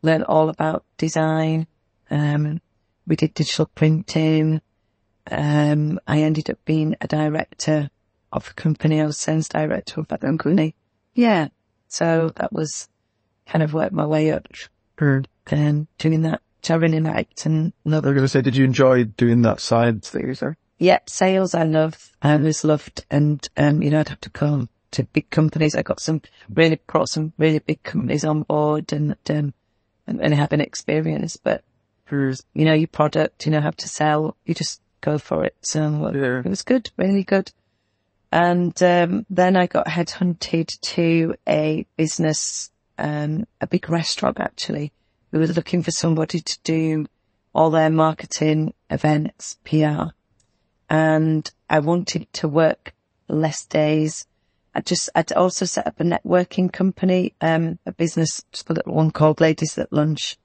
[0.01, 1.67] learned all about design.
[2.09, 2.61] Um,
[3.05, 4.61] we did digital printing.
[5.29, 7.89] Um, I ended up being a director
[8.31, 9.01] of a company.
[9.01, 10.75] I was sales director of that company.
[11.13, 11.49] Yeah.
[11.87, 12.89] So that was
[13.47, 14.47] kind of worked my way up
[15.47, 18.05] and doing that, which I really liked and loved.
[18.05, 20.57] I was going to say, did you enjoy doing that side thing, sir?
[20.79, 22.13] Yep, sales I love.
[22.21, 25.75] I always loved, and um, you know, I'd have to come to big companies.
[25.75, 26.21] I got some
[26.53, 29.53] really brought some really big companies on board, and um,
[30.05, 31.35] and, and have an experience.
[31.35, 31.63] But
[32.11, 34.35] you know, your product, you know, how to sell.
[34.45, 35.55] You just go for it.
[35.61, 36.39] So Yeah.
[36.39, 37.51] it was good, really good.
[38.31, 44.91] And um, then I got headhunted to a business, um, a big restaurant actually,
[45.31, 47.05] who was looking for somebody to do
[47.55, 50.11] all their marketing, events, PR
[50.89, 52.93] and I wanted to work
[53.27, 54.25] less days.
[54.73, 58.93] I just, I'd also set up a networking company, um, a business, just a little
[58.93, 60.37] one called Ladies at Lunch,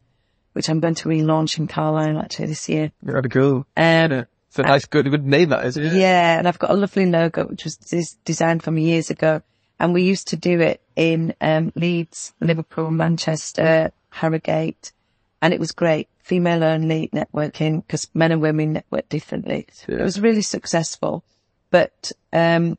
[0.53, 2.93] which I'm going to relaunch in Carlisle actually this year.
[3.05, 3.67] Be cool.
[3.77, 5.77] Um, It's a nice, good, good name that is.
[5.77, 6.01] isn't it?
[6.01, 9.41] yeah, and I've got a lovely logo which was des- designed from years ago,
[9.79, 14.93] and we used to do it in um, Leeds, Liverpool, Manchester, Harrogate,
[15.41, 16.09] and it was great.
[16.19, 19.67] Female only networking because men and women network differently.
[19.89, 19.97] Yeah.
[19.97, 21.25] It was really successful,
[21.71, 22.79] but um,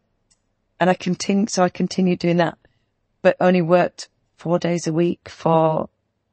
[0.79, 2.57] and I continued, so I continued doing that,
[3.21, 5.89] but only worked four days a week for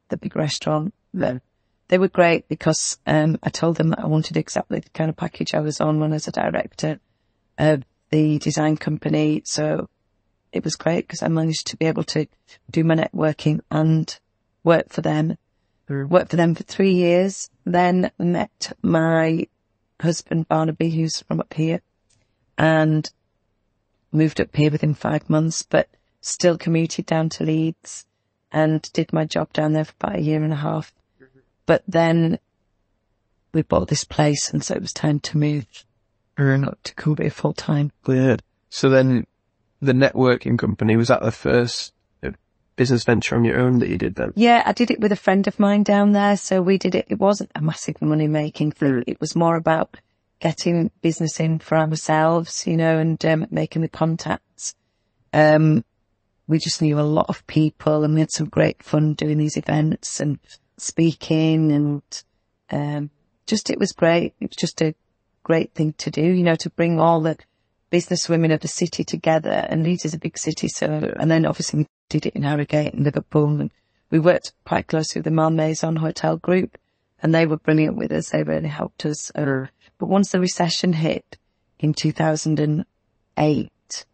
[0.09, 0.93] the big restaurant.
[1.13, 1.41] But
[1.87, 5.17] they were great because um, I told them that I wanted exactly the kind of
[5.17, 6.99] package I was on when I was a director
[7.57, 9.41] of the design company.
[9.45, 9.89] So
[10.51, 12.27] it was great because I managed to be able to
[12.69, 14.17] do my networking and
[14.63, 15.37] work for them.
[15.89, 19.47] Worked for them for three years, then met my
[19.99, 21.81] husband Barnaby, who's from up here,
[22.57, 23.11] and
[24.13, 25.89] moved up here within five months, but
[26.21, 28.05] still commuted down to Leeds
[28.53, 30.93] and did my job down there for about a year and a half.
[31.71, 32.37] But then
[33.53, 35.65] we bought this place and so it was time to move
[36.37, 37.93] up to Cumbria full time.
[38.05, 38.43] Weird.
[38.67, 39.25] So then
[39.81, 41.93] the networking company, was that the first
[42.25, 42.31] uh,
[42.75, 44.33] business venture on your own that you did then?
[44.35, 46.35] Yeah, I did it with a friend of mine down there.
[46.35, 47.05] So we did it.
[47.07, 49.05] It wasn't a massive money making thing.
[49.07, 49.95] It was more about
[50.41, 54.75] getting business in for ourselves, you know, and um, making the contacts.
[55.31, 55.85] Um,
[56.49, 59.55] we just knew a lot of people and we had some great fun doing these
[59.55, 60.37] events and
[60.81, 62.01] speaking and,
[62.71, 63.09] um,
[63.45, 64.33] just, it was great.
[64.39, 64.95] It was just a
[65.43, 67.37] great thing to do, you know, to bring all the
[67.89, 70.67] business women of the city together and Leeds is a big city.
[70.67, 73.71] So, and then obviously we did it in Harrogate and Liverpool and
[74.09, 76.77] we worked quite closely with the Malmaison Hotel Group
[77.21, 78.29] and they were brilliant with us.
[78.29, 79.31] They really helped us.
[79.35, 81.37] But once the recession hit
[81.79, 84.05] in 2008,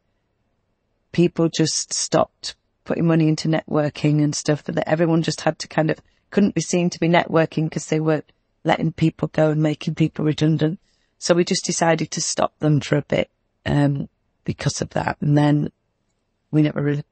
[1.12, 5.92] people just stopped putting money into networking and stuff that everyone just had to kind
[5.92, 6.00] of
[6.32, 8.24] couldn't be seen to be networking because they were
[8.63, 10.80] letting people go and making people redundant.
[11.20, 13.30] So we just decided to stop them for a bit,
[13.66, 14.10] um,
[14.44, 15.18] because of that.
[15.22, 15.72] And then
[16.52, 17.04] we never really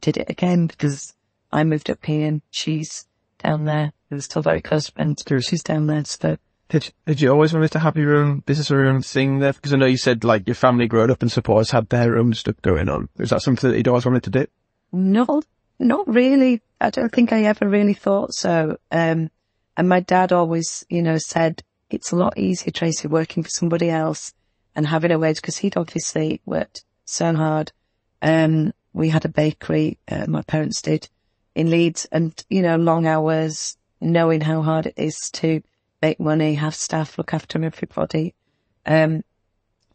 [0.00, 1.14] did it again because
[1.52, 3.06] I moved up here and she's
[3.42, 3.92] down there.
[4.10, 5.24] It was still very close friends.
[5.40, 6.04] She's down there.
[6.04, 6.36] So
[6.68, 9.52] did, did you always wanted to have your own business or your own thing there?
[9.52, 12.34] Because I know you said like your family growing up and supporters had their own
[12.34, 13.08] stuff going on.
[13.18, 14.46] Is that something that you'd always wanted to do?
[14.92, 15.42] No,
[15.78, 16.62] not really.
[16.80, 18.76] I don't think I ever really thought so.
[18.90, 19.30] Um,
[19.76, 23.90] and my dad always, you know, said it's a lot easier, Tracy, working for somebody
[23.90, 24.34] else
[24.74, 27.72] and having a wage because he'd obviously worked so hard.
[28.20, 31.08] Um, we had a bakery, uh, my parents did
[31.54, 35.62] in Leeds and, you know, long hours, knowing how hard it is to
[36.02, 38.34] make money, have staff, look after everybody.
[38.84, 39.22] Um,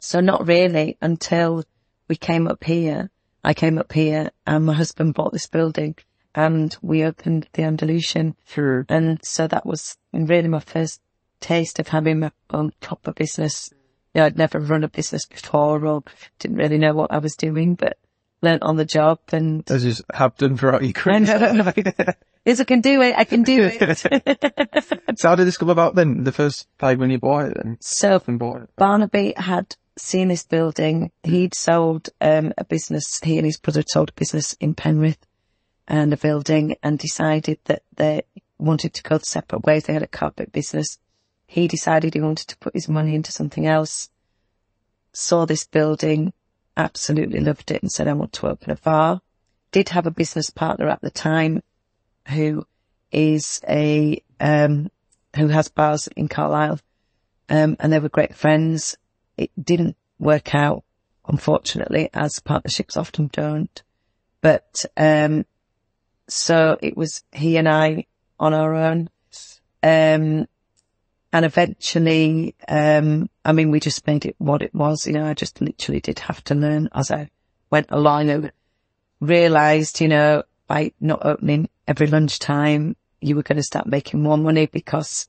[0.00, 1.64] so not really until
[2.08, 3.10] we came up here.
[3.44, 5.96] I came up here and my husband bought this building
[6.34, 8.36] and we opened the Andalusian.
[8.46, 8.86] Sure.
[8.88, 11.00] And so that was really my first
[11.40, 13.70] taste of having my own proper business.
[14.14, 16.02] You know, I'd never run a business before or
[16.38, 17.98] didn't really know what I was doing, but
[18.40, 19.68] learnt on the job and.
[19.70, 21.20] As have done throughout your career.
[22.44, 23.14] Yes, I can do it.
[23.16, 23.98] I can do it.
[25.18, 26.24] so how did this come about then?
[26.24, 27.78] The first time when you bought it then?
[27.80, 28.76] So bought it.
[28.76, 31.12] Barnaby had seen this building.
[31.22, 35.24] He'd sold um, a business, he and his brother had sold a business in Penrith
[35.88, 38.22] and a building and decided that they
[38.58, 39.84] wanted to go separate ways.
[39.84, 40.98] They had a carpet business.
[41.46, 44.08] He decided he wanted to put his money into something else.
[45.12, 46.32] Saw this building,
[46.76, 49.20] absolutely loved it and said, I want to open a bar.
[49.70, 51.62] Did have a business partner at the time
[52.28, 52.66] who
[53.10, 54.90] is a, um,
[55.36, 56.80] who has bars in Carlisle.
[57.48, 58.96] Um, and they were great friends.
[59.36, 60.84] It didn't work out,
[61.26, 63.82] unfortunately, as partnerships often don't.
[64.40, 65.44] But, um,
[66.28, 68.06] so it was he and I
[68.38, 69.08] on our own.
[69.82, 70.46] Um,
[71.32, 75.06] and eventually, um, I mean, we just made it what it was.
[75.06, 77.30] You know, I just literally did have to learn as I
[77.70, 78.30] went along.
[78.30, 78.50] I
[79.20, 84.36] realized, you know, by not opening every lunchtime, you were going to start making more
[84.36, 85.28] money because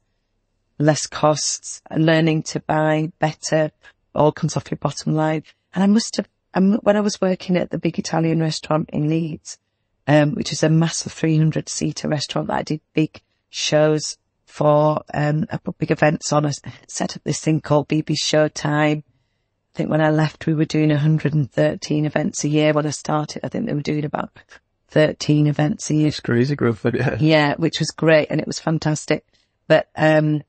[0.78, 3.72] less costs and learning to buy better
[4.14, 5.44] all comes off your bottom line.
[5.74, 9.58] And I must have, when I was working at the big Italian restaurant in Leeds,
[10.08, 15.46] um, which is a massive 300 seater restaurant that I did big shows for, um,
[15.52, 16.46] I put big events on.
[16.46, 16.52] I
[16.88, 19.00] set up this thing called BB Showtime.
[19.00, 22.74] I think when I left, we were doing 113 events a year.
[22.74, 24.32] When I started, I think they were doing about
[24.90, 26.08] 13 events a year.
[26.10, 26.86] It's crazy growth.
[26.94, 27.18] Yeah.
[27.20, 29.26] yeah, which was great and it was fantastic.
[29.68, 30.44] But, um,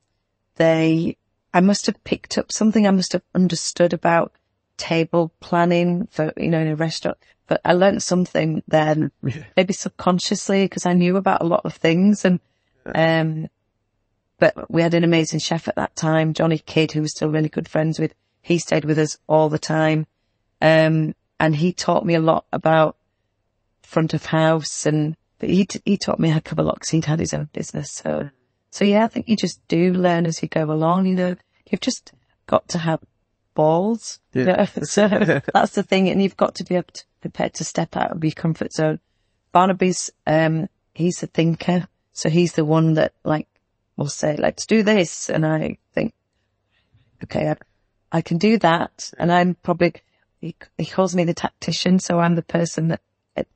[0.57, 1.17] they,
[1.53, 2.85] I must have picked up something.
[2.85, 4.33] I must have understood about
[4.77, 9.43] table planning for, you know, in a restaurant, but I learned something then, yeah.
[9.55, 12.39] maybe subconsciously because I knew about a lot of things and,
[12.93, 13.49] um,
[14.37, 17.49] but we had an amazing chef at that time, Johnny Kidd, who was still really
[17.49, 18.13] good friends with.
[18.41, 20.07] He stayed with us all the time.
[20.61, 22.97] Um, and he taught me a lot about
[23.83, 27.19] front of house and but he he taught me a couple of because he'd had
[27.19, 27.91] his own business.
[27.91, 28.29] So
[28.71, 31.05] so yeah, I think you just do learn as you go along.
[31.05, 31.35] You know,
[31.69, 32.13] you've just
[32.47, 32.99] got to have
[33.55, 34.19] balls.
[34.33, 34.41] Yeah.
[34.41, 34.65] You know?
[34.83, 35.07] so
[35.53, 38.23] that's the thing, and you've got to be able to, prepared to step out of
[38.23, 38.99] your comfort zone.
[39.51, 43.47] Barnaby's um he's a thinker, so he's the one that like
[43.97, 46.13] will say, "Let's do this," and I think,
[47.23, 47.55] okay, I,
[48.11, 49.93] I can do that, and I'm probably
[50.39, 53.01] he, he calls me the tactician, so I'm the person that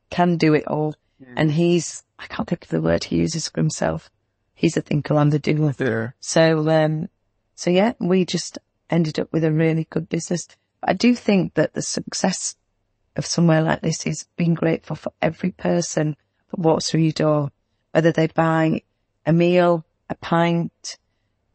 [0.10, 0.96] can do it all.
[1.20, 1.34] Yeah.
[1.36, 4.10] And he's, I can't think of the word he uses for himself.
[4.54, 5.74] He's a thinker, I'm the doer.
[5.78, 6.16] There.
[6.20, 7.10] So, um,
[7.56, 8.58] so yeah, we just
[8.90, 10.48] ended up with a really good business.
[10.84, 12.56] I do think that the success
[13.16, 16.16] of somewhere like this is being grateful for every person
[16.50, 17.52] that walks through your door,
[17.92, 18.82] whether they buy
[19.26, 20.98] a meal, a pint,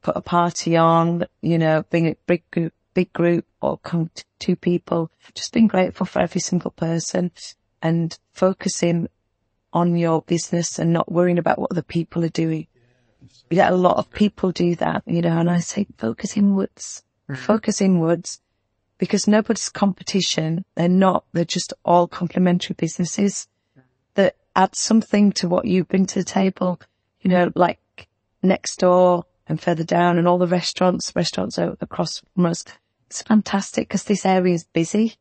[0.02, 4.24] put a party on, you know, being a big group, big group or come to
[4.38, 7.30] two people, just being grateful for every single person
[7.82, 9.08] and focusing
[9.72, 12.66] on your business and not worrying about what other people are doing.
[13.50, 17.40] Yeah, a lot of people do that, you know, and I say focus inwards, Mm-hmm.
[17.40, 18.40] focus inwards
[18.98, 20.64] because nobody's competition.
[20.74, 23.48] They're not, they're just all complementary businesses
[24.14, 26.80] that add something to what you bring to the table,
[27.20, 28.08] you know, like
[28.42, 32.64] next door and further down and all the restaurants, restaurants are across from us.
[33.06, 35.16] It's fantastic because this area is busy.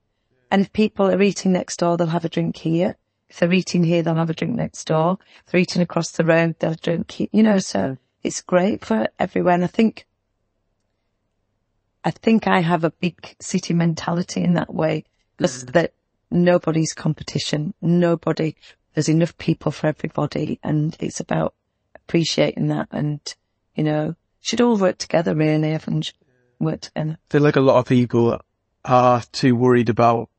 [0.51, 2.97] And if people are eating next door, they'll have a drink here.
[3.29, 5.17] If they're eating here, they'll have a drink next door.
[5.45, 9.07] If they're eating across the road, they'll drink here, you know, so it's great for
[9.17, 9.55] everywhere.
[9.55, 10.05] And I think,
[12.03, 15.05] I think I have a big city mentality in that way
[15.37, 15.71] because mm.
[15.73, 15.93] that
[16.29, 17.73] nobody's competition.
[17.81, 18.55] Nobody,
[18.93, 21.53] there's enough people for everybody and it's about
[21.95, 23.19] appreciating that and,
[23.75, 25.71] you know, should all work together really.
[25.71, 26.15] Everyone should
[26.59, 27.17] work together.
[27.29, 28.39] I feel like a lot of people
[28.83, 30.29] are too worried about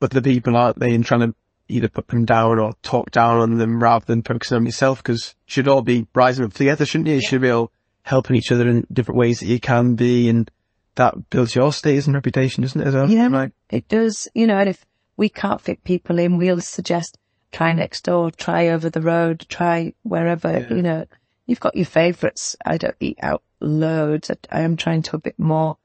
[0.00, 1.34] other people, aren't they, and trying to
[1.68, 5.34] either put them down or talk down on them rather than focusing on yourself because
[5.46, 7.16] you should all be rising up together, shouldn't you?
[7.16, 7.70] You should be all
[8.02, 10.50] helping each other in different ways that you can be and
[10.98, 13.10] that builds your status and reputation, doesn't it, well?
[13.10, 13.52] Yeah, Right.
[13.70, 14.28] it does.
[14.34, 14.84] You know, and if
[15.16, 17.18] we can't fit people in, we'll suggest
[17.50, 21.06] try next door, try over the road, try wherever, you know,
[21.46, 22.54] you've got your favourites.
[22.64, 24.30] I don't eat out loads.
[24.30, 25.78] I, I am trying to a bit more,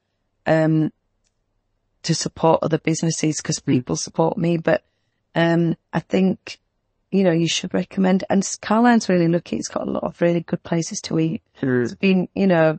[0.46, 0.92] um,
[2.02, 4.58] to support other businesses because people support me.
[4.58, 4.84] But,
[5.34, 6.58] um, I think,
[7.10, 9.56] you know, you should recommend, and Carlisle's really lucky.
[9.56, 11.42] It's got a lot of really good places to eat.
[11.62, 12.78] It's been, you know,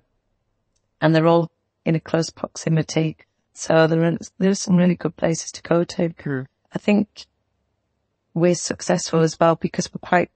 [1.01, 1.49] and they're all
[1.85, 3.17] in a close proximity.
[3.53, 6.09] So there are, there's some really good places to go to.
[6.09, 6.41] Hmm.
[6.73, 7.25] I think
[8.33, 10.29] we're successful as well because we're quite,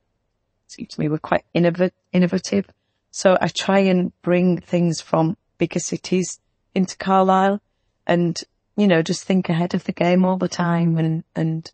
[0.68, 2.66] seems to me, we're quite innov- innovative.
[3.12, 6.39] So I try and bring things from bigger cities
[6.74, 7.62] into Carlisle
[8.08, 8.39] and,
[8.78, 10.97] you know, just think ahead of the game all the time.
[10.97, 11.70] And, and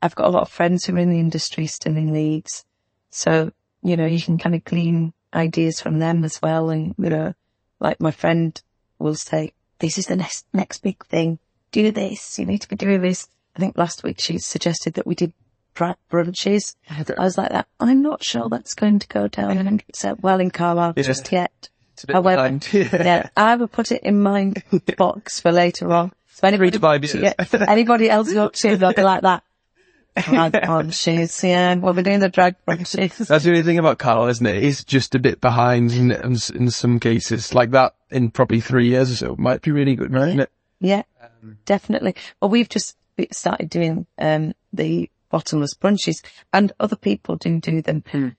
[0.00, 2.64] I've got a lot of friends who are in the industry still in Leeds.
[3.10, 3.50] So,
[3.82, 6.70] you know, you can kind of glean ideas from them as well.
[6.70, 7.34] And, you know,
[7.80, 8.60] like my friend
[9.02, 11.38] will say, this is the next, next big thing.
[11.72, 12.38] Do this.
[12.38, 13.28] You need to be doing this.
[13.56, 15.32] I think last week she suggested that we did
[15.74, 16.74] br- brunches.
[16.88, 17.66] I was like that.
[17.80, 21.02] I'm not sure that's going to go down 100% well in Carlisle Yeah.
[21.02, 21.68] just yet.
[21.94, 22.88] It's a bit However, yeah.
[22.92, 24.52] Yeah, I will put it in my
[24.96, 26.12] box for later on.
[26.34, 27.34] So anybody, Read my business.
[27.38, 29.42] yeah, anybody else wants to, they'll be like that.
[30.16, 31.74] Drag brunches, yeah.
[31.74, 33.26] We'll be doing the drag brunches.
[33.26, 34.62] That's the only thing about Carl, isn't it?
[34.62, 37.54] He's just a bit behind isn't in, in some cases.
[37.54, 40.28] Like that in probably three years or so might be really good, right?
[40.28, 40.50] Isn't it?
[40.80, 41.02] Yeah,
[41.64, 42.14] definitely.
[42.40, 42.96] Well, we've just
[43.30, 48.36] started doing um, the bottomless brunches, and other people do do them.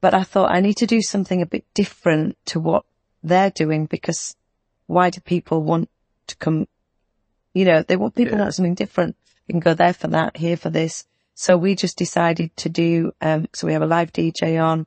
[0.00, 2.84] But I thought I need to do something a bit different to what
[3.22, 4.34] they're doing because
[4.86, 5.90] why do people want
[6.28, 6.66] to come?
[7.54, 8.42] You know, they want people Yeah.
[8.44, 9.14] want something different.
[9.52, 11.04] You can go there for that, here for this.
[11.34, 13.12] So we just decided to do.
[13.20, 14.86] Um, so we have a live DJ on.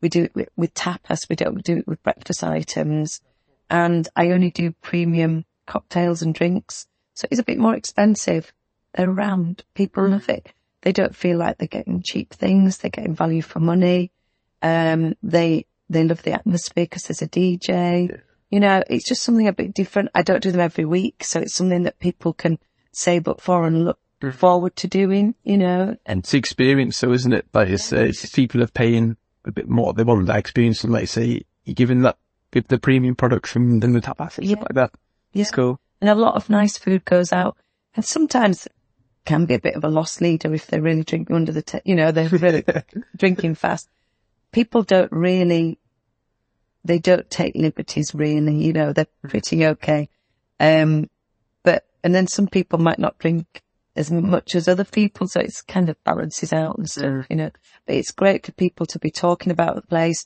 [0.00, 1.28] We do it with, with tapas.
[1.28, 3.20] We don't do it with breakfast items
[3.68, 6.86] and I only do premium cocktails and drinks.
[7.12, 8.54] So it's a bit more expensive.
[8.94, 9.64] They're around.
[9.74, 10.50] People love it.
[10.80, 12.78] They don't feel like they're getting cheap things.
[12.78, 14.12] They're getting value for money.
[14.62, 18.18] Um, they, they love the atmosphere because there's a DJ.
[18.48, 20.08] You know, it's just something a bit different.
[20.14, 21.22] I don't do them every week.
[21.22, 22.58] So it's something that people can
[22.92, 23.98] save up for and look
[24.32, 27.46] forward to doing, you know, and It's experience, so isn't it?
[27.52, 29.92] Like you say, it's people are paying a bit more.
[29.92, 32.16] They want that experience, and like say, you're giving that,
[32.50, 34.56] give the premium product from the tapas and Yeah.
[34.60, 34.90] like that.
[35.34, 35.78] It's cool.
[36.00, 37.56] and a lot of nice food goes out.
[37.94, 38.68] And sometimes
[39.24, 41.80] can be a bit of a lost leader if they're really drinking under the, ta-
[41.84, 42.64] you know, they're really
[43.16, 43.88] drinking fast.
[44.52, 45.78] People don't really,
[46.84, 50.08] they don't take liberties really, you know, they're pretty okay.
[50.60, 51.10] Um,
[51.64, 53.62] but, and then some people might not drink
[53.96, 57.26] as much as other people, so it's kind of balances out and stuff, mm.
[57.30, 57.50] you know,
[57.86, 60.24] but it's great for people to be talking about the place.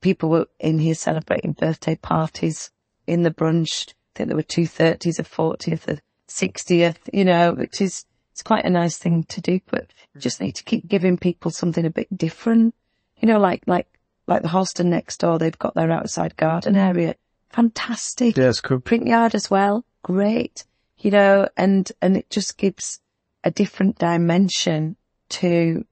[0.00, 2.70] People were in here celebrating birthday parties
[3.06, 3.88] in the brunch.
[3.88, 8.42] I think there were two thirties, a fortieth, a sixtieth, you know, which is, it's
[8.42, 11.86] quite a nice thing to do, but you just need to keep giving people something
[11.86, 12.74] a bit different.
[13.18, 13.86] You know, like, like,
[14.26, 17.14] like the Halston next door, they've got their outside garden area.
[17.50, 18.36] Fantastic.
[18.36, 18.80] It's cool.
[18.80, 19.84] Print yard as well.
[20.02, 20.64] Great.
[21.02, 23.00] You know, and, and it just gives
[23.44, 24.96] a different dimension
[25.30, 25.84] to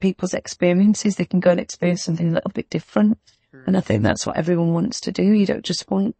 [0.00, 1.16] people's experiences.
[1.16, 3.18] They can go and experience something a little bit different.
[3.66, 5.24] And I think that's what everyone wants to do.
[5.24, 6.14] You don't just want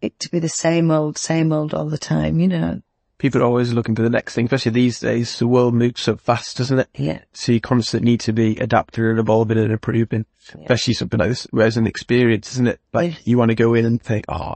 [0.00, 2.80] it to be the same old, same old all the time, you know.
[3.18, 5.38] People are always looking for the next thing, especially these days.
[5.40, 6.88] The world moves so fast, doesn't it?
[6.94, 7.18] Yeah.
[7.32, 10.24] So you constantly need to be adapting and evolving and improving,
[10.54, 12.80] especially something like this, whereas an experience, isn't it?
[12.92, 13.18] Like Yeah.
[13.24, 14.54] you want to go in and think, oh,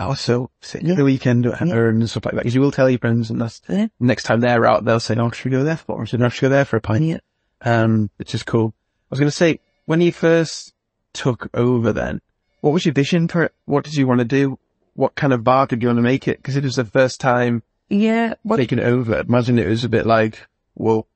[0.00, 0.94] that was so sick Yeah.
[0.94, 2.40] the weekend at her and stuff like that.
[2.40, 3.88] Because you will tell your friends and that's Yeah.
[4.00, 5.96] next time they're out, they'll say, oh, should we go there for?
[5.96, 7.04] Or should I should go there for a pint?
[7.04, 7.18] Yeah.
[7.62, 8.72] um, which is cool.
[8.78, 10.72] I was going to say, when you first
[11.12, 12.22] took over then,
[12.62, 13.54] what was your vision for it?
[13.66, 14.58] What did you want to do?
[14.94, 16.38] What kind of bar did you want to make it?
[16.38, 18.32] Because it was the first time Yeah.
[18.42, 19.18] What, taking it over.
[19.20, 21.06] Imagine it was a bit like, whoa.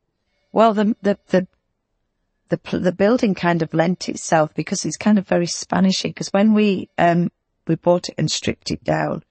[0.52, 1.46] Well, the the the
[2.50, 6.10] the, the building kind of lent itself because it's kind of very Spanishy.
[6.10, 7.30] Because when we um
[7.66, 9.22] we bought it and stripped it down,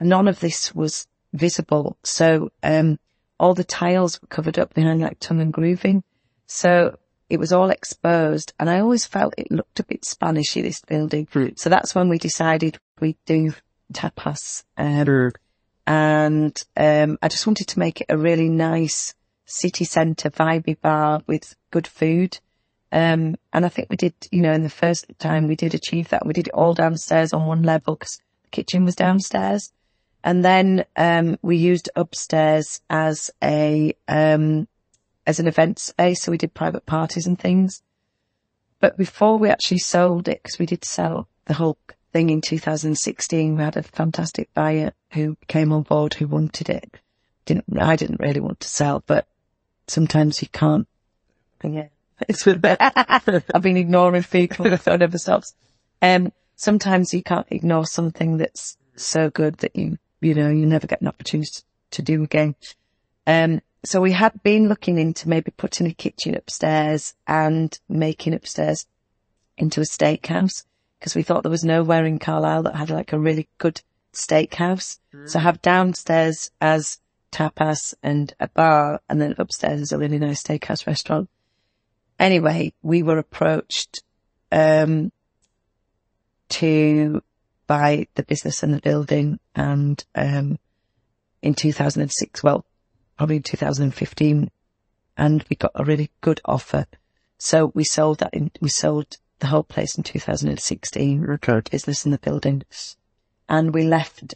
[0.00, 1.96] none of this was visible.
[2.04, 2.98] So um
[3.40, 6.02] all the tiles were covered up behind like tongue and grooving.
[6.46, 6.96] So
[7.30, 10.62] it was all exposed, and I always felt it looked a bit Spanishy.
[10.62, 11.28] This building.
[11.56, 13.52] So that's when we decided we'd do
[13.92, 14.64] tapas.
[14.76, 15.32] Um,
[15.86, 19.14] and um, I just wanted to make it a really nice
[19.44, 22.38] city centre vibey bar with good food.
[22.90, 26.08] Um, and I think we did, you know, in the first time we did achieve
[26.08, 26.26] that.
[26.26, 29.72] We did it all downstairs on one level because the kitchen was downstairs.
[30.24, 34.66] And then, um, we used upstairs as a, um,
[35.26, 36.22] as an event space.
[36.22, 37.82] So we did private parties and things.
[38.80, 41.78] But before we actually sold it, because we did sell the whole
[42.12, 46.96] thing in 2016, we had a fantastic buyer who came on board who wanted it.
[47.44, 49.26] Didn't, I didn't really want to sell, but
[49.86, 50.86] sometimes you can't.
[51.62, 51.88] Yeah.
[52.28, 52.78] It's been better.
[53.54, 55.54] I've been ignoring people, it never stops.
[56.02, 60.86] Um, sometimes you can't ignore something that's so good that you, you know, you never
[60.86, 61.62] get an opportunity
[61.92, 62.56] to do again.
[63.26, 68.86] Um, so we had been looking into maybe putting a kitchen upstairs and making upstairs
[69.56, 70.64] into a steakhouse
[70.98, 73.80] because we thought there was nowhere in Carlisle that had like a really good
[74.12, 74.98] steakhouse.
[75.26, 76.98] So have downstairs as
[77.30, 81.28] tapas and a bar and then upstairs is a really nice steakhouse restaurant.
[82.18, 84.02] Anyway, we were approached,
[84.50, 85.12] um,
[86.48, 87.22] to
[87.66, 90.58] buy the business and the building and, um,
[91.42, 92.64] in 2006, well,
[93.16, 94.50] probably in 2015
[95.16, 96.86] and we got a really good offer.
[97.38, 101.60] So we sold that in, we sold the whole place in 2016 Okay.
[101.70, 102.62] business in the building.
[103.48, 104.34] And we left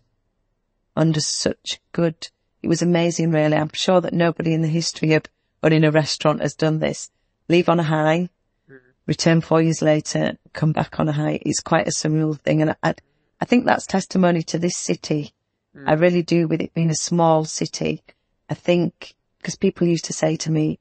[0.96, 2.28] under such good,
[2.62, 3.56] it was amazing really.
[3.56, 5.24] I'm sure that nobody in the history of
[5.62, 7.10] running a restaurant has done this.
[7.48, 8.28] Leave on a high,
[8.70, 8.76] mm-hmm.
[9.06, 11.40] return four years later, come back on a high.
[11.42, 12.62] It's quite a surreal thing.
[12.62, 12.94] And I,
[13.40, 15.32] I think that's testimony to this city.
[15.76, 15.88] Mm.
[15.88, 18.02] I really do with it being a small city.
[18.48, 20.78] I think, because people used to say to me,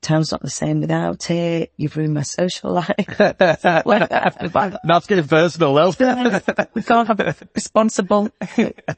[0.00, 1.72] town's not the same without it.
[1.76, 2.94] You've ruined my social life.
[4.84, 5.88] That's getting personal, though.
[6.74, 8.30] we can't have it responsible.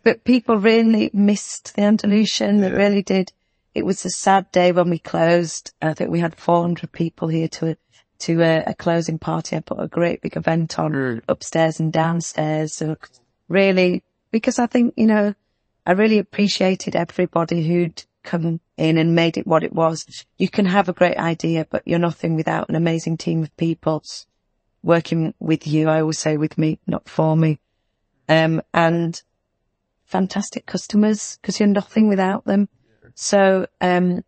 [0.05, 2.61] but people really missed the Andalusian.
[2.61, 3.33] They really did.
[3.79, 5.73] It was a sad day when we closed.
[5.81, 7.77] I think we had 400 people here to,
[8.19, 9.55] to a, a closing party.
[9.55, 12.75] I put a great big event on upstairs and downstairs.
[12.75, 12.97] So
[13.47, 14.03] really,
[14.33, 15.33] because I think, you know,
[15.87, 20.27] I really appreciated everybody who'd come in and made it what it was.
[20.39, 24.03] You can have a great idea, but you're nothing without an amazing team of people
[24.83, 25.89] working with you.
[25.89, 27.61] I always say with me, not for me.
[28.29, 29.23] Um, and
[30.05, 32.69] fantastic customers because you're nothing without them.
[33.21, 34.23] So, um,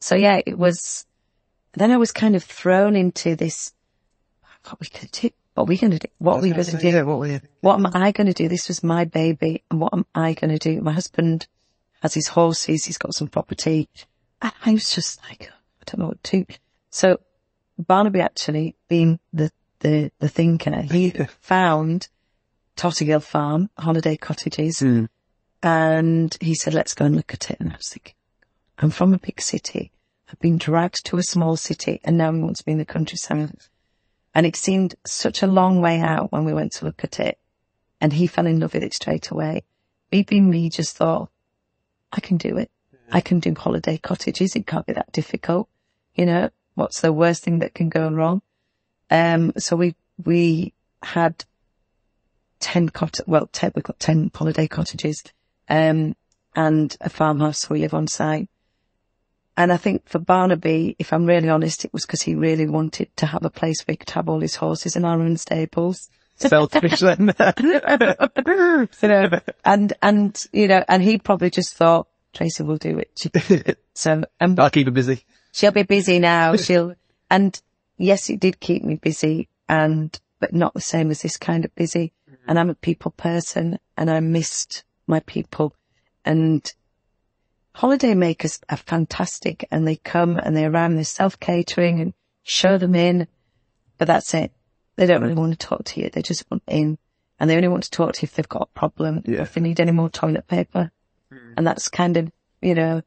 [0.00, 1.06] so yeah, it was,
[1.74, 3.72] then I was kind of thrown into this,
[4.64, 7.02] what we could do, what we going to do, what we going to do Yeah,
[7.02, 7.40] what were you?
[7.60, 8.48] what am I going to do?
[8.48, 9.62] This was my baby.
[9.70, 10.80] And what am I going to do?
[10.80, 11.46] My husband
[12.02, 12.84] has his horses.
[12.84, 13.88] He's got some property.
[14.42, 16.54] And I was just like, I don't know what to do.
[16.90, 17.20] So
[17.78, 21.10] Barnaby actually being the, the, the thinker, he
[21.40, 22.08] found
[22.76, 24.82] Tottergill Farm, holiday cottages.
[25.62, 27.58] And he said, let's go and look at it.
[27.60, 28.14] And I was thinking,
[28.78, 29.90] I'm from a big city.
[30.30, 32.84] I've been dragged to a small city and now we want to be in the
[32.84, 33.52] countryside.
[34.34, 37.38] And it seemed such a long way out when we went to look at it.
[38.00, 39.64] And he fell in love with it straight away.
[40.12, 41.30] Me being me just thought,
[42.12, 42.70] I can do it.
[43.10, 44.54] I can do holiday cottages.
[44.54, 45.68] It can't be that difficult.
[46.14, 48.42] You know, what's the worst thing that can go wrong?
[49.10, 51.44] Um, so we, we had
[52.60, 55.22] 10 cot, well, 10, we've got 10 holiday cottages,
[55.68, 56.14] um,
[56.54, 58.48] and a farmhouse we live on site.
[59.56, 63.14] And I think for Barnaby, if I'm really honest, it was because he really wanted
[63.16, 66.08] to have a place where he could have all his horses in our own stables.
[66.36, 67.34] Selfish then.
[69.64, 73.78] and, and, you know, and he probably just thought, Tracy will do it.
[73.94, 75.24] So, um, I'll keep her busy.
[75.50, 76.54] she'll be busy now.
[76.56, 76.94] She'll,
[77.28, 77.60] and
[77.96, 81.74] yes, it did keep me busy and, but not the same as this kind of
[81.74, 82.12] busy.
[82.46, 85.74] And I'm a people person and I missed my people
[86.24, 86.72] and
[87.74, 92.12] holiday makers are fantastic and they come and they arrive and they're self catering and
[92.42, 93.26] show them in,
[93.98, 94.52] but that's it.
[94.96, 96.10] They don't really want to talk to you.
[96.10, 96.98] They just want in
[97.38, 99.42] and they only want to talk to you if they've got a problem Yeah.
[99.42, 100.90] if they need any more toilet paper.
[101.32, 101.52] Mm-hmm.
[101.56, 102.30] And that's kind of,
[102.60, 103.02] you know,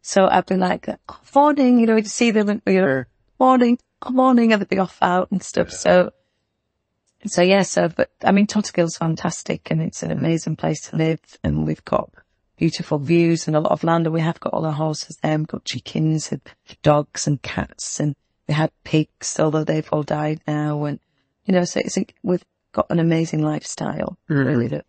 [0.00, 3.04] So I'd be like, oh, morning, you know, to see them, and, you know,
[3.38, 5.70] morning, oh, morning, and they'd be off out and stuff.
[5.70, 6.10] So,
[7.30, 11.20] so yeah, so, but I mean, Tottergill's fantastic and it's an amazing place to live
[11.44, 12.10] and we've got
[12.56, 15.38] beautiful views and a lot of land and we have got all our horses there.
[15.38, 16.40] We've got chickens and
[16.82, 18.16] dogs and cats and
[18.48, 20.84] we had pigs, although they've all died now.
[20.84, 20.98] And,
[21.44, 24.18] you know, so it's, a, we've got an amazing lifestyle.
[24.28, 24.46] Mm-hmm.
[24.46, 24.82] Really do.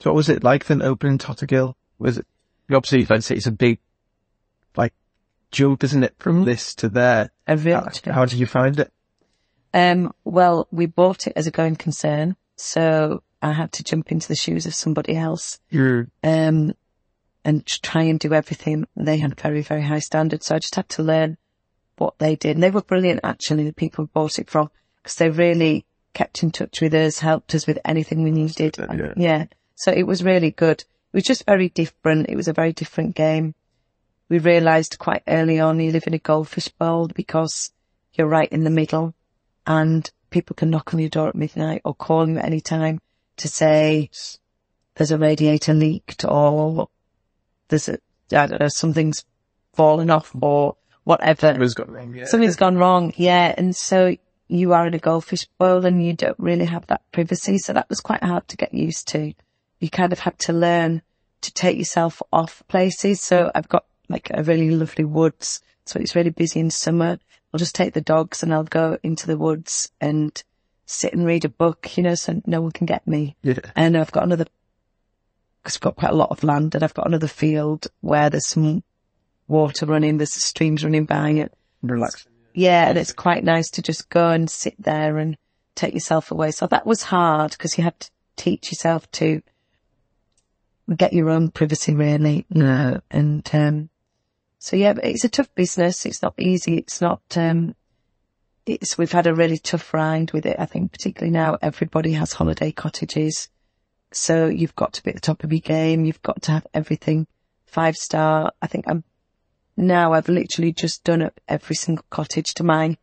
[0.00, 1.74] So what was it like then opening Tottergill?
[1.98, 2.26] Was it,
[2.70, 3.78] obviously, like I say, it's a big,
[4.76, 4.92] like,
[5.50, 6.44] jump, isn't it, from mm-hmm.
[6.44, 7.30] this to there?
[8.04, 8.92] How, how did you find it?
[9.74, 14.28] Um, well, we bought it as a going concern, so I had to jump into
[14.28, 15.58] the shoes of somebody else,
[16.22, 16.74] um,
[17.44, 18.86] and try and do everything.
[18.96, 21.38] They had very, very high standards, so I just had to learn
[21.96, 22.56] what they did.
[22.56, 26.42] And they were brilliant, actually, the people we bought it from, because they really kept
[26.42, 28.76] in touch with us, helped us with anything we needed.
[28.78, 28.86] Yeah.
[28.88, 29.46] And, yeah.
[29.74, 30.80] So it was really good.
[30.80, 32.28] It was just very different.
[32.28, 33.54] It was a very different game.
[34.28, 37.72] We realised quite early on you live in a goldfish bowl because
[38.14, 39.14] you're right in the middle
[39.66, 43.00] and people can knock on your door at midnight or call you at any time
[43.36, 44.10] to say
[44.94, 46.88] there's a radiator leaked or
[47.68, 47.98] there's a,
[48.32, 49.24] I don't know, something's
[49.74, 51.54] fallen off or whatever.
[51.58, 52.24] was got wrong, yeah.
[52.24, 53.12] Something's gone wrong.
[53.16, 53.54] Yeah.
[53.56, 54.16] And so
[54.48, 57.58] you are in a goldfish bowl and you don't really have that privacy.
[57.58, 59.32] So that was quite hard to get used to.
[59.80, 61.02] You kind of had to learn
[61.40, 63.20] to take yourself off places.
[63.20, 65.60] So I've got like a really lovely woods.
[65.86, 67.18] So it's really busy in summer.
[67.52, 70.42] I'll just take the dogs and I'll go into the woods and
[70.86, 73.36] sit and read a book, you know, so no one can get me.
[73.42, 73.58] Yeah.
[73.76, 74.46] And I've got another,
[75.62, 78.46] because I've got quite a lot of land and I've got another field where there's
[78.46, 78.82] some
[79.48, 81.52] water running, there's streams running by it.
[81.82, 82.26] Relax.
[82.54, 85.36] Yeah, and it's quite nice to just go and sit there and
[85.74, 86.50] take yourself away.
[86.50, 89.42] So that was hard because you had to teach yourself to
[90.96, 92.46] get your own privacy really.
[92.50, 93.00] No.
[93.10, 93.90] And, um,
[94.62, 96.06] so yeah, it's a tough business.
[96.06, 96.76] It's not easy.
[96.76, 97.74] It's not, um,
[98.64, 100.54] it's, we've had a really tough ride with it.
[100.56, 103.48] I think particularly now everybody has holiday cottages.
[104.12, 106.04] So you've got to be at the top of your game.
[106.04, 107.26] You've got to have everything
[107.66, 108.52] five star.
[108.62, 109.02] I think I'm
[109.76, 112.96] now I've literally just done up every single cottage to my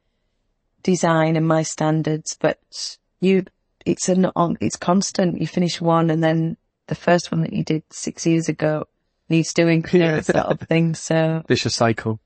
[0.82, 3.44] design and my standards, but you,
[3.86, 4.32] it's an
[4.62, 5.42] it's constant.
[5.42, 6.56] You finish one and then
[6.88, 8.86] the first one that you did six years ago
[9.30, 10.22] needs doing, know, Yeah.
[10.22, 10.96] sort of thing.
[10.96, 12.20] So Vicious cycle.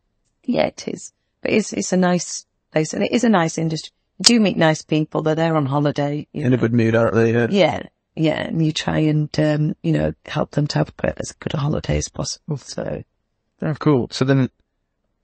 [0.45, 1.11] yeah, it is.
[1.41, 3.91] But it's, it's a nice place and it is a nice industry.
[4.19, 5.21] You do meet nice people.
[5.21, 6.27] They're there on holiday.
[6.33, 7.33] you In a good mood, aren't they?
[7.33, 7.47] Yeah.
[7.49, 7.81] Yeah.
[8.15, 8.41] Yeah.
[8.43, 11.97] And you try and, um, you know, help them to have as good a holiday
[11.97, 12.57] as possible.
[12.57, 13.03] So
[13.61, 14.07] Oh, cool.
[14.11, 14.49] So then,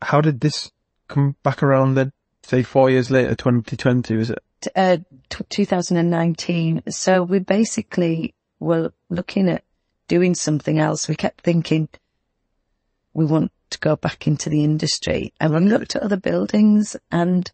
[0.01, 0.71] how did this
[1.07, 2.11] come back around then?
[2.43, 4.39] Say four years later, 2020, was it?
[4.75, 4.97] uh,
[5.30, 6.84] t- 2019.
[6.89, 9.63] So we basically were looking at
[10.10, 11.07] doing something else.
[11.07, 11.88] We kept thinking
[13.14, 17.49] we want to go back into the industry and we looked at other buildings and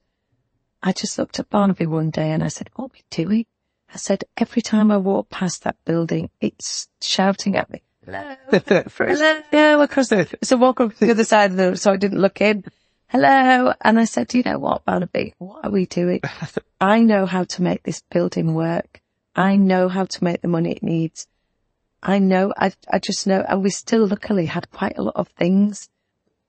[0.82, 3.46] I just looked at Barnaby one day and I said, what are we doing?
[3.94, 7.84] I said, every time I walk past that building, it's shouting at me.
[8.06, 8.36] Hello.
[8.52, 9.82] Hello.
[9.82, 12.42] Across the, so walk up to the other side of the, so I didn't look
[12.42, 12.64] in.
[13.08, 13.74] Hello.
[13.82, 16.22] And I said, you know what, Barnaby, what are we doing?
[16.82, 19.02] I know how to make this building work.
[19.36, 21.28] I know how to make the money it needs.
[22.08, 25.28] I know, I, I just know, and we still luckily had quite a lot of
[25.30, 25.90] things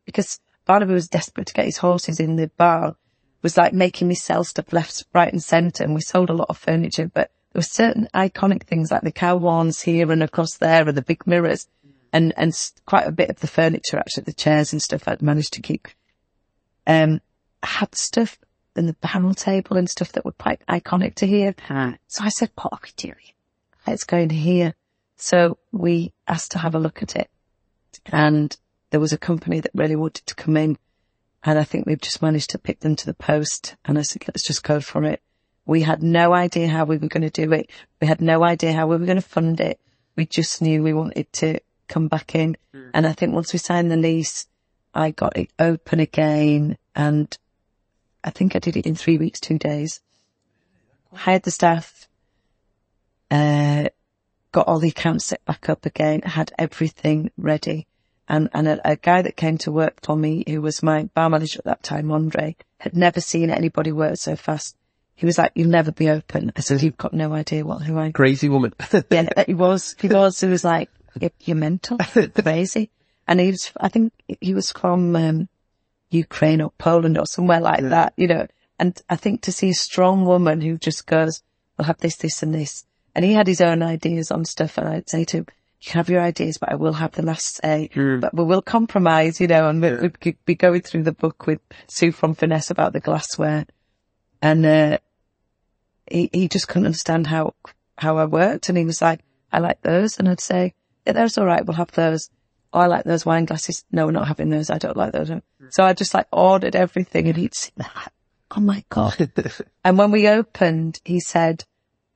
[0.05, 2.95] because Barnaby was desperate to get his horses in the barn,
[3.41, 5.83] was like making me sell stuff left, right and centre.
[5.83, 9.11] And we sold a lot of furniture, but there were certain iconic things like the
[9.11, 11.67] cow horns here and across there and the big mirrors
[12.13, 12.53] and, and
[12.85, 15.89] quite a bit of the furniture, actually, the chairs and stuff I'd managed to keep.
[16.87, 17.23] Um,
[17.63, 18.37] had stuff
[18.77, 21.55] in the panel table and stuff that were quite iconic to here.
[22.09, 23.33] So I said, what are we doing?
[23.87, 24.75] Let's go in here.
[25.17, 27.31] So we asked to have a look at it
[28.07, 28.57] and
[28.91, 30.79] there was a company that really wanted to come in
[31.43, 34.25] and I think we've just managed to pick them to the post and I said,
[34.27, 35.23] let's just go for it.
[35.65, 37.71] We had no idea how we were going to do it.
[38.01, 39.81] We had no idea how we were going to fund it.
[40.17, 42.57] We just knew we wanted to come back in.
[42.95, 44.47] And I think once we signed the lease,
[44.95, 47.37] I got it open again and
[48.25, 50.01] I think I did it in three weeks, two days.
[51.13, 52.09] Hired the staff,
[53.31, 53.89] uh,
[54.57, 57.87] got all the accounts set back up again, had everything ready.
[58.27, 61.29] And, and a, a guy that came to work for me, who was my bar
[61.29, 64.75] manager at that time, Andre, had never seen anybody work so fast.
[65.15, 66.53] He was like, you'll never be open.
[66.57, 68.73] I said, you've got no idea what, who I Crazy woman.
[69.11, 69.95] yeah, he was.
[70.01, 70.41] He was.
[70.41, 70.89] He was like,
[71.21, 71.99] "You're- "You're mental,
[72.43, 72.91] crazy."
[73.29, 73.73] And he was.
[73.79, 75.49] I think he was from um,
[76.11, 78.47] Ukraine or Poland or somewhere like that, you know.
[78.79, 81.43] And I think to see a strong woman who just goes,
[81.77, 82.85] "We'll have this, this, and this,"
[83.17, 85.47] and he had his own ideas on stuff, and I'd say to him,
[85.81, 87.89] you can have your ideas, but I will have the last say.
[87.95, 88.21] Mm.
[88.21, 91.61] But we will compromise, you know, and we, we'd be going through the book with
[91.89, 93.65] Sue from Finesse about the glassware.
[94.43, 94.99] And, uh,
[96.11, 97.55] he, he just couldn't understand how,
[97.97, 98.69] how I worked.
[98.69, 100.19] And he was like, I like those.
[100.19, 100.75] And I'd say,
[101.07, 101.65] yeah, those are all right.
[101.65, 102.29] We'll have those.
[102.75, 103.83] Oh, I like those wine glasses.
[103.91, 104.69] No, we're not having those.
[104.69, 105.31] I don't like those.
[105.71, 107.91] So I just like ordered everything and he'd sit there
[108.57, 109.31] oh my God.
[109.85, 111.65] and when we opened, he said,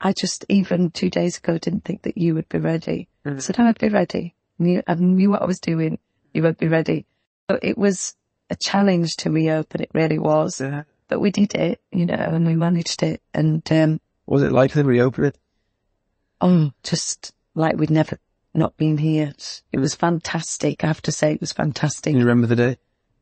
[0.00, 3.08] I just even two days ago didn't think that you would be ready.
[3.24, 4.34] I said, I'd be ready.
[4.58, 5.98] Knew, I knew what I was doing.
[6.32, 7.06] You would be ready.
[7.50, 8.14] So it was
[8.48, 9.82] a challenge to reopen.
[9.82, 10.60] It really was.
[10.60, 10.84] Yeah.
[11.08, 13.20] But we did it, you know, and we managed it.
[13.34, 15.38] And, um, was it like to reopen it?
[16.40, 18.18] oh, just like we'd never
[18.54, 19.32] not been here.
[19.72, 20.82] It was fantastic.
[20.82, 22.12] I have to say it was fantastic.
[22.12, 22.76] Can you remember the day?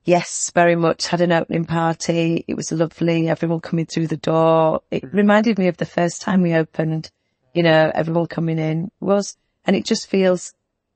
[0.08, 1.06] Yes, very much.
[1.08, 2.42] Had an opening party.
[2.48, 3.28] It was lovely.
[3.28, 4.80] Everyone coming through the door.
[4.90, 7.10] It reminded me of the first time we opened.
[7.52, 9.36] You know, everyone coming in was,
[9.66, 10.54] and it just feels,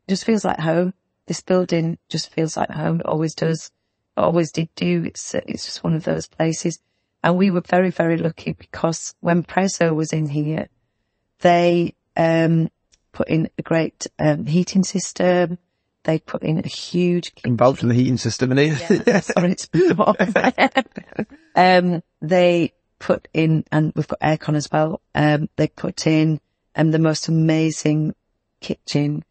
[0.08, 0.94] just feels like home.
[1.26, 3.00] This building just feels like home.
[3.00, 3.70] It always does.
[4.16, 5.04] Always did do.
[5.04, 6.78] It's, it's just one of those places.
[7.22, 10.68] And we were very, very lucky because when Prezzo was in here,
[11.40, 12.70] they, um,
[13.12, 15.58] put in a great, um, heating system.
[16.04, 19.02] They put in a huge involved In the heating system in here.
[19.06, 19.68] yeah, sorry, it's
[21.54, 25.00] um, they put in, and we've got aircon as well.
[25.14, 26.40] Um, they put in,
[26.74, 28.14] um, the most amazing
[28.60, 29.24] kitchen,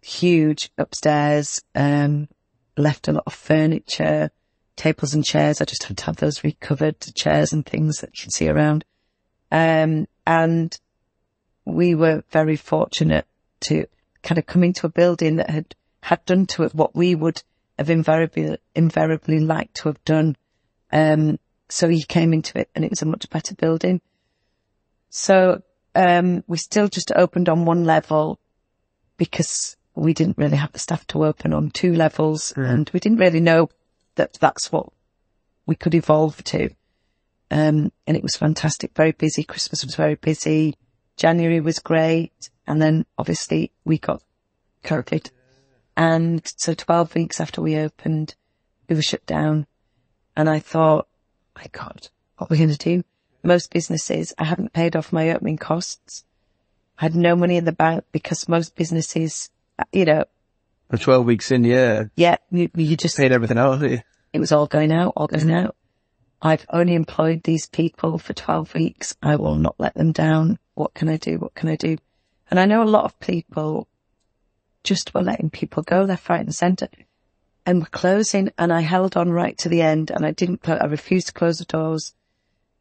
[0.00, 2.28] huge upstairs, um,
[2.76, 4.30] left a lot of furniture,
[4.76, 5.60] tables and chairs.
[5.60, 8.84] I just had to have those recovered chairs and things that you can see around.
[9.50, 10.78] Um, and
[11.64, 13.26] we were very fortunate
[13.60, 13.86] to
[14.22, 17.42] kind of come into a building that had, had done to it what we would
[17.78, 20.36] have invariably, invariably liked to have done.
[20.90, 21.38] Um,
[21.68, 24.00] so he came into it and it was a much better building.
[25.10, 25.62] So,
[25.94, 28.38] um, we still just opened on one level
[29.16, 33.18] because we didn't really have the staff to open on two levels and we didn't
[33.18, 33.68] really know
[34.14, 34.88] that that's what
[35.66, 36.70] we could evolve to.
[37.50, 39.42] Um, and it was fantastic, very busy.
[39.42, 40.76] Christmas was very busy.
[41.16, 42.50] January was great.
[42.66, 44.22] And then obviously we got
[44.84, 45.30] COVID.
[45.98, 48.36] And so 12 weeks after we opened,
[48.88, 49.66] we were shut down.
[50.36, 51.08] And I thought,
[51.56, 53.02] my God, what are we going to do?
[53.42, 56.24] Most businesses, I hadn't paid off my opening costs.
[57.00, 59.50] I had no money in the bank because most businesses,
[59.92, 60.24] you know,
[60.88, 62.04] For 12 weeks in, yeah.
[62.14, 65.74] yeah, you, you just, Paid everything out, it was all going out, all going out.
[66.40, 69.16] I've only employed these people for 12 weeks.
[69.20, 70.60] I will not let them down.
[70.74, 71.38] What can I do?
[71.38, 71.98] What can I do?
[72.52, 73.87] And I know a lot of people
[74.84, 76.88] just were letting people go left, right and centre
[77.68, 80.86] and were closing and I held on right to the end and I didn't, I
[80.86, 82.14] refused to close the doors.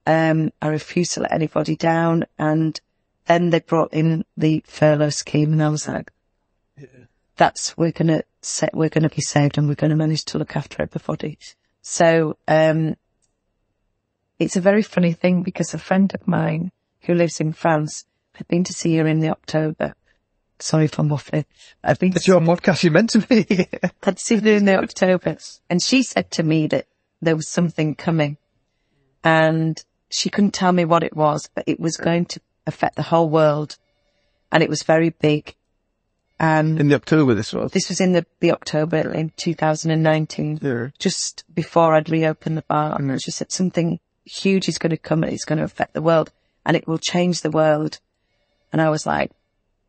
[0.06, 2.80] Um, I refused to let anybody down and
[3.26, 6.10] then they brought in the furlough scheme and I was like,
[7.36, 10.24] that's, we're going to set, we're going to be saved and we're going to manage
[10.26, 11.38] to look after everybody.
[11.82, 12.96] So, um,
[14.40, 16.72] it's a very funny thing because a friend of mine
[17.02, 19.96] who lives in France had been to see her in the October.
[20.60, 21.46] Sorry if I'm waffling.
[21.84, 23.68] I think It's your podcast, you meant to be.
[24.04, 25.38] had seen her in the October
[25.70, 26.88] and she said to me that
[27.22, 28.38] there was something coming
[29.24, 33.04] and she couldn't tell me what it was, but it was going to affect the
[33.04, 33.78] whole world
[34.52, 35.56] and it was very big.
[36.40, 37.72] And in the October this was.
[37.72, 40.88] this was in the, the October in 2019 Yeah.
[41.00, 42.96] just before I'd reopened the bar.
[42.98, 46.02] And she said something huge is going to come and it's going to affect the
[46.02, 46.32] world
[46.66, 48.00] and it will change the world.
[48.72, 49.32] And I was like,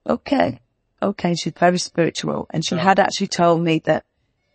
[0.09, 0.61] okay,
[1.03, 1.35] okay.
[1.35, 2.47] She's very spiritual.
[2.51, 4.05] And she had actually told me that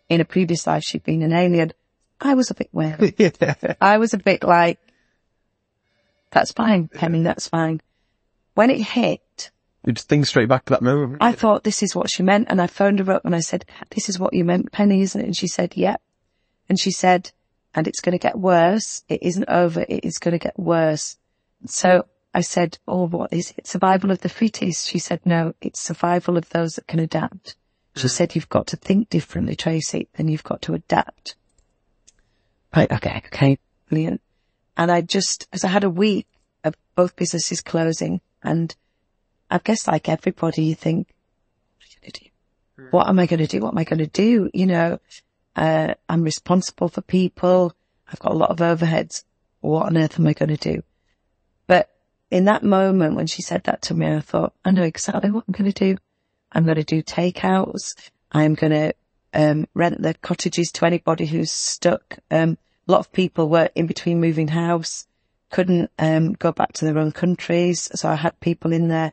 [0.08, 1.72] in a previous life she'd been an alien.
[2.20, 3.14] I was a bit wary.
[3.18, 3.74] yeah.
[3.80, 4.78] I was a bit like,
[6.30, 7.80] that's fine, Penny, that's fine.
[8.54, 9.50] When it hit,
[9.84, 11.18] You just think straight back to that moment.
[11.20, 12.48] I thought this is what she meant.
[12.48, 15.20] And I phoned her up and I said, this is what you meant, Penny, isn't
[15.20, 15.24] it?
[15.24, 16.00] And she said, yep.
[16.68, 17.30] And she said,
[17.74, 19.02] and it's going to get worse.
[19.08, 19.84] It isn't over.
[19.88, 21.16] It is going to get worse.
[21.66, 23.66] So I said, oh, what is it?
[23.66, 24.88] Survival of the fittest.
[24.88, 27.56] She said, no, it's survival of those that can adapt.
[27.96, 31.36] She said, you've got to think differently, Tracy, and you've got to adapt.
[32.74, 32.90] Right.
[32.90, 33.22] Okay.
[33.26, 33.58] Okay.
[33.88, 34.20] Brilliant.
[34.76, 36.26] And I just, as I had a week
[36.64, 38.74] of both businesses closing and
[39.48, 41.06] I guess like everybody, you think,
[42.90, 43.60] what am I going to do?
[43.60, 44.10] What am I going to do?
[44.10, 44.50] What am I going to do?
[44.52, 44.98] You know,
[45.54, 47.72] uh, I'm responsible for people.
[48.10, 49.22] I've got a lot of overheads.
[49.60, 50.82] What on earth am I going to do?
[52.34, 55.44] In that moment when she said that to me, I thought, I know exactly what
[55.46, 55.96] I'm going to do.
[56.50, 57.94] I'm going to do takeouts.
[58.32, 58.92] I'm going to
[59.32, 62.18] um, rent the cottages to anybody who's stuck.
[62.32, 62.58] Um,
[62.88, 65.06] a lot of people were in between moving house,
[65.52, 67.88] couldn't um, go back to their own countries.
[67.94, 69.12] So I had people in there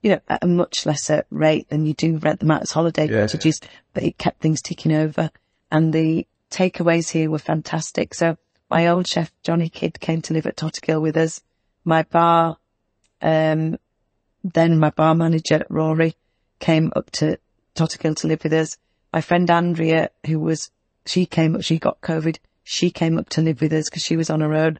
[0.00, 3.08] you know, at a much lesser rate than you do rent them out as holiday
[3.10, 3.20] Yeah.
[3.20, 3.60] cottages,
[3.92, 5.30] but it kept things ticking over.
[5.70, 8.14] And the takeaways here were fantastic.
[8.14, 8.38] So
[8.70, 11.42] my old chef, Johnny Kidd, came to live at Tottergill with us.
[11.84, 12.56] My bar,
[13.20, 13.78] um,
[14.42, 16.14] then my bar manager, Rory,
[16.58, 17.38] came up to
[17.74, 18.76] Tottergill to live with us.
[19.12, 20.70] My friend Andrea, who was,
[21.06, 22.38] she came up, she got COVID.
[22.62, 24.78] She came up to live with us because she was on her own.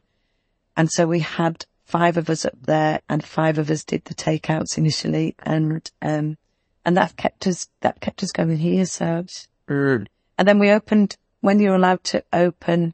[0.75, 4.15] And so we had five of us up there and five of us did the
[4.15, 6.37] takeouts initially and, um,
[6.83, 8.85] and that kept us, that kept us going here.
[8.85, 9.25] So,
[9.67, 10.05] Mm.
[10.37, 12.93] and then we opened, when you're allowed to open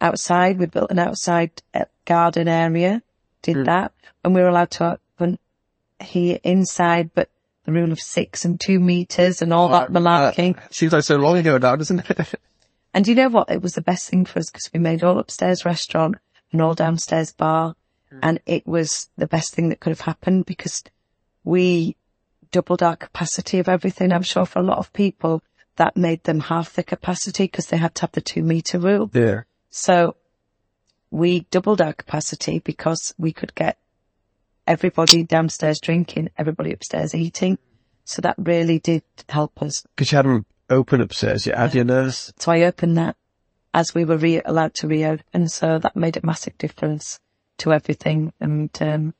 [0.00, 3.02] outside, we built an outside uh, garden area,
[3.46, 3.64] did hmm.
[3.64, 3.92] that.
[4.24, 5.38] And we were allowed to open
[6.00, 7.30] here inside, but
[7.64, 10.56] the rule of six and two meters and all that uh, uh, malarkey.
[10.56, 12.34] Uh, seems like so long ago now, doesn't it?
[12.94, 13.50] And you know what?
[13.50, 16.14] It was the best thing for us because we made all upstairs restaurant
[16.50, 17.76] and all downstairs bar.
[18.08, 18.18] Hmm.
[18.22, 20.82] And it was the best thing that could have happened because
[21.44, 21.94] we
[22.52, 24.12] doubled our capacity of everything.
[24.12, 25.42] I'm sure for a lot of people
[25.76, 29.10] that made them half the capacity because they had to have the two meter rule.
[29.12, 29.42] yeah.
[29.68, 30.16] So
[31.10, 33.78] we doubled our capacity because we could get
[34.66, 37.58] everybody downstairs drinking, everybody upstairs eating.
[38.04, 39.84] So that really did help us.
[39.94, 42.32] Because you had them open upstairs, you had your nurse.
[42.38, 43.16] So I opened that
[43.74, 45.24] as we were re- allowed to reopen.
[45.32, 47.20] And so that made a massive difference
[47.58, 48.32] to everything.
[48.40, 49.14] And, um,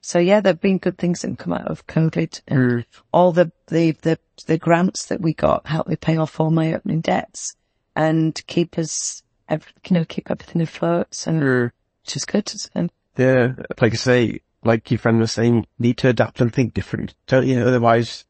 [0.00, 3.50] so yeah, there've been good things that have come out of COVID and all the,
[3.68, 7.56] the, the, the grants that we got helped me pay off all my opening debts
[7.96, 9.58] and keep us, you
[9.90, 11.70] know, keep everything afloat and Mm.
[12.04, 12.52] which is good.
[12.74, 16.74] And Yeah, like I say, like your friend was saying, need to adapt and think
[16.74, 17.60] different, don't you?
[17.60, 18.24] Otherwise,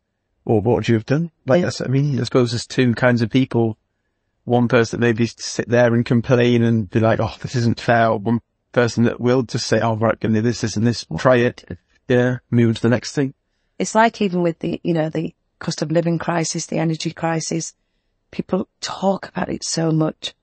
[0.45, 1.31] well, what would you have done?
[1.47, 1.67] Like, Yeah.
[1.67, 3.79] that's, I mean, I suppose there's two kinds of people.
[4.45, 8.09] One person that maybe sit there and complain and be like, oh, this isn't fair.
[8.11, 8.41] Or One
[8.73, 11.65] person that will just say, oh, right, give me this, this and this, try it.
[12.09, 13.33] Yeah, move on to the next thing.
[13.79, 17.75] it's like even with the, you know, the cost of living crisis, the energy crisis,
[18.31, 20.35] people talk about it so much.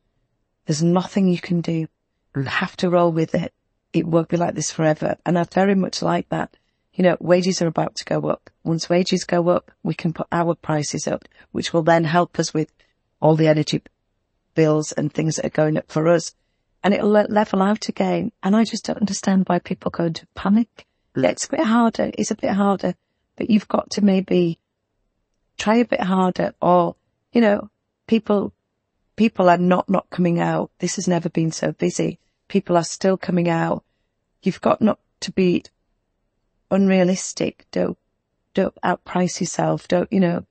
[0.71, 1.85] There's nothing you can do.
[2.33, 3.53] You have to roll with it.
[3.91, 5.17] It won't be like this forever.
[5.25, 6.55] And I very much like that.
[6.93, 8.49] You know, wages are about to go up.
[8.63, 12.53] Once wages go up, we can put our prices up, which will then help us
[12.53, 12.71] with
[13.19, 13.81] all the energy
[14.55, 16.35] bills and things that are going up for us.
[16.85, 18.31] And it'll level out again.
[18.41, 20.87] And I just don't understand why people go into panic.
[21.17, 22.11] Yeah, It's a bit harder.
[22.13, 22.95] It's a bit harder,
[23.35, 24.57] but you've got to maybe
[25.57, 26.95] try a bit harder or,
[27.33, 27.69] you know,
[28.07, 28.53] people,
[29.21, 30.71] people are not, not coming out.
[30.79, 32.17] This has never been so busy.
[32.47, 33.83] People are still coming out.
[34.41, 35.63] You've got not to be
[36.71, 37.67] unrealistic.
[37.71, 37.99] Don't,
[38.55, 39.87] don't outprice yourself.
[39.87, 40.43] Don't, you know,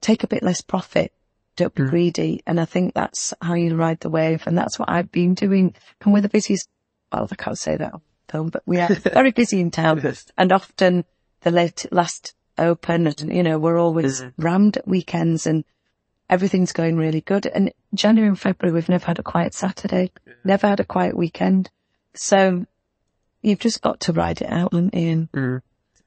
[0.00, 1.12] take a bit less profit.
[1.56, 1.88] Don't be hmm.
[1.88, 2.42] greedy.
[2.46, 4.44] And I think that's how you ride the wave.
[4.46, 5.74] And that's what I've been doing.
[6.02, 6.68] And we're the busiest,
[7.12, 10.26] well, I can't say that on film, but we are very busy in town Yes.
[10.38, 11.04] and often
[11.40, 14.28] the late, last open and, you know, we're always hmm.
[14.38, 15.64] rammed at weekends and
[16.32, 17.46] everything's going really good.
[17.46, 20.10] And January and February, we've never had a quiet Saturday,
[20.44, 21.70] never had a quiet weekend.
[22.14, 22.64] So
[23.42, 25.28] you've just got to ride it out and, and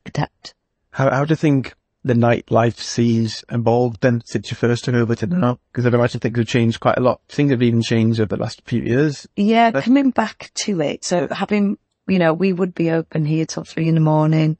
[0.03, 0.55] adapt.
[0.89, 5.13] How, how do you think the nightlife scene's evolved then since you first took over
[5.13, 5.59] to now?
[5.71, 7.21] Because I'd imagine things have changed quite a lot.
[7.29, 9.27] Things have even changed over the last few years.
[9.35, 11.05] Yeah, coming back to it.
[11.05, 14.57] So having, you know, we would be open here till three in the morning,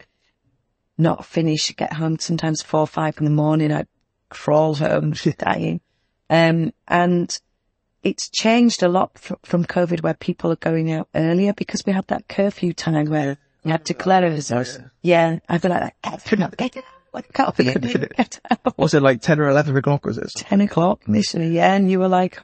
[0.95, 3.72] not finish, get home sometimes four or five in the morning.
[3.72, 3.88] I'd
[4.30, 5.82] crawl home, dying.
[6.30, 7.38] Um, and
[8.03, 11.93] it's changed a lot fr- from COVID where people are going out earlier because we
[11.93, 14.51] had that curfew time where you had to declares.
[14.51, 14.80] Nice.
[15.01, 18.78] Yeah, I'd be like, get out, get out, get out, get out.
[18.78, 20.30] Was it like 10 or 11 o'clock, was it?
[20.36, 22.41] 10 o'clock initially, yeah, and you were like,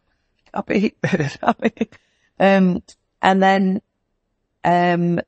[0.54, 0.96] copy,
[1.42, 1.90] copy.
[2.40, 2.82] Um,
[3.22, 3.82] and then,
[4.64, 5.22] um,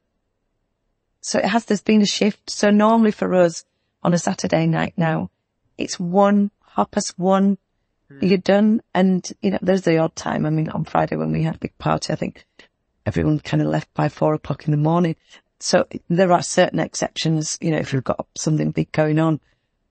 [1.21, 2.49] so it has, there's been a shift.
[2.49, 3.65] So normally for us
[4.01, 5.29] on a Saturday night now,
[5.83, 7.57] it's one, half past one,
[8.09, 8.25] hmm.
[8.25, 8.81] you're done.
[8.93, 10.45] And, you know, there's the odd time.
[10.45, 12.45] I mean, on Friday when we had a big party, I think
[13.05, 15.15] everyone kind of left by four o'clock in the morning.
[15.59, 19.39] So there are certain exceptions, you know, if you've got something big going on,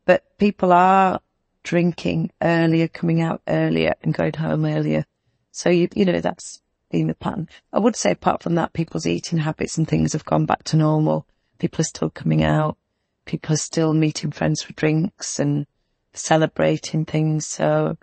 [0.04, 1.20] but people are
[1.62, 5.06] drinking earlier, coming out earlier and going home earlier.
[5.50, 7.48] So you, you know, that's been the pattern.
[7.72, 10.76] I would say apart from that, people's eating habits and things have gone back to
[10.76, 11.26] normal.
[11.58, 12.76] People are still coming out.
[13.24, 15.66] People are still meeting friends for drinks and
[16.12, 17.46] celebrating things.
[17.46, 17.96] So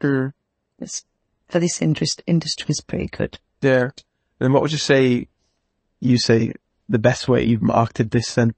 [0.80, 1.06] it's,
[1.48, 3.40] for this interest, industry is pretty good.
[3.62, 3.90] Yeah.
[4.40, 5.28] Then what would you say,
[6.00, 6.54] you say
[6.88, 8.56] the best way you've marketed this then?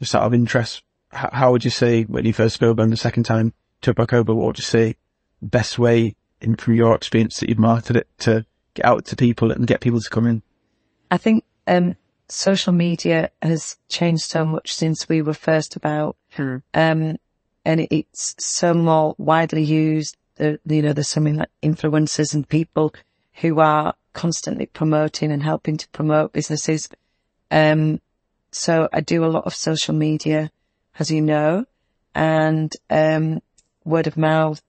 [0.00, 2.96] Just out of interest, how, how would you say when you first spoke about the
[2.96, 3.52] second time
[3.82, 4.96] to back over, what would you say
[5.40, 8.44] best way in from your experience that you've marketed it to
[8.74, 10.42] get out to people and get people to come in?
[11.10, 11.96] I think um,
[12.28, 16.16] social media has changed so much since we were first about.
[16.30, 16.62] Sure.
[16.74, 17.16] Um,
[17.64, 20.16] and it's so more widely used.
[20.36, 22.94] The, you know, there's so many like influencers and people
[23.34, 26.88] who are constantly promoting and helping to promote businesses.
[27.50, 28.00] Um,
[28.50, 30.50] so I do a lot of social media,
[30.98, 31.66] as you know,
[32.14, 33.40] and, um,
[33.84, 34.62] word of mouth.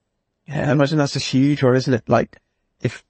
[0.47, 2.07] Yeah, I imagine that's a huge one, isn't it?
[2.07, 2.37] Like,
[2.81, 3.03] if,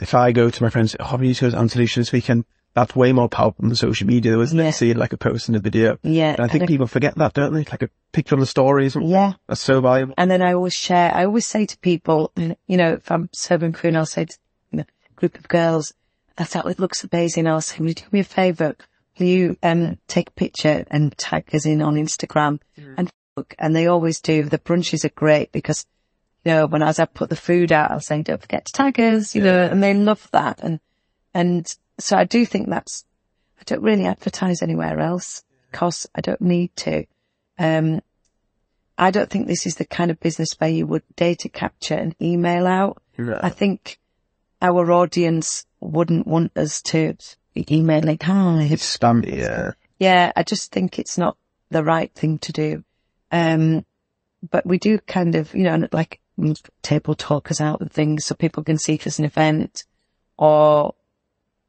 [0.00, 2.44] if I go to my friends, oh, have you to Andalusia this weekend?
[2.76, 4.66] That's way more powerful than social media, isn't Yeah.
[4.66, 4.72] it?
[4.72, 5.98] Seeing like a post in a video.
[6.02, 6.32] Yeah.
[6.32, 7.64] And I think and people forget that, don't they?
[7.64, 9.32] Like a picture on the story, yeah.
[9.48, 10.12] That's so valuable.
[10.18, 13.72] And then I always share, I always say to people, you know, if I'm serving
[13.72, 14.38] food, I'll say to
[14.72, 15.94] you know, a group of girls,
[16.36, 17.46] that's how it looks amazing.
[17.46, 18.76] I'll say, will you do me a favour?
[19.18, 22.60] Will you, um, take a picture and tag us in on Instagram
[22.98, 23.54] and Facebook?
[23.58, 24.42] And they always do.
[24.42, 25.86] The brunches are great because,
[26.44, 29.00] you know, when as I put the food out, I'll say, don't forget to tag
[29.00, 30.60] us, you know, and they love that.
[30.62, 30.78] And,
[31.32, 31.66] and
[31.98, 33.04] so I do think that's,
[33.60, 37.04] I don't really advertise anywhere else because I don't need to.
[37.58, 38.00] Um,
[38.98, 42.14] I don't think this is the kind of business where you would data capture and
[42.20, 43.02] email out.
[43.18, 43.98] I think
[44.62, 47.16] our audience wouldn't want us to
[47.54, 48.68] be emailing, hi.
[48.70, 49.72] It's stamp, yeah.
[49.98, 51.36] Yeah, I just think it's not
[51.70, 52.84] the right thing to do.
[53.30, 53.84] Um,
[54.50, 56.20] but we do kind of, you know, like
[56.82, 59.84] table talkers out and things so people can see if there's an event
[60.36, 60.94] or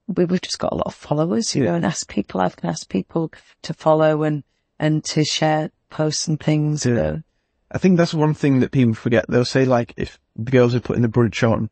[0.07, 2.69] we, we've just got a lot of followers, you know, and ask people, I can
[2.69, 3.31] ask people
[3.63, 4.43] to follow and,
[4.79, 6.85] and to share posts and things.
[6.85, 6.95] Yeah.
[6.95, 7.21] so-
[7.69, 9.25] I think that's one thing that people forget.
[9.27, 11.69] They'll say like, if the girls are putting the brunch on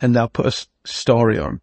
[0.00, 1.60] and they'll put a story on,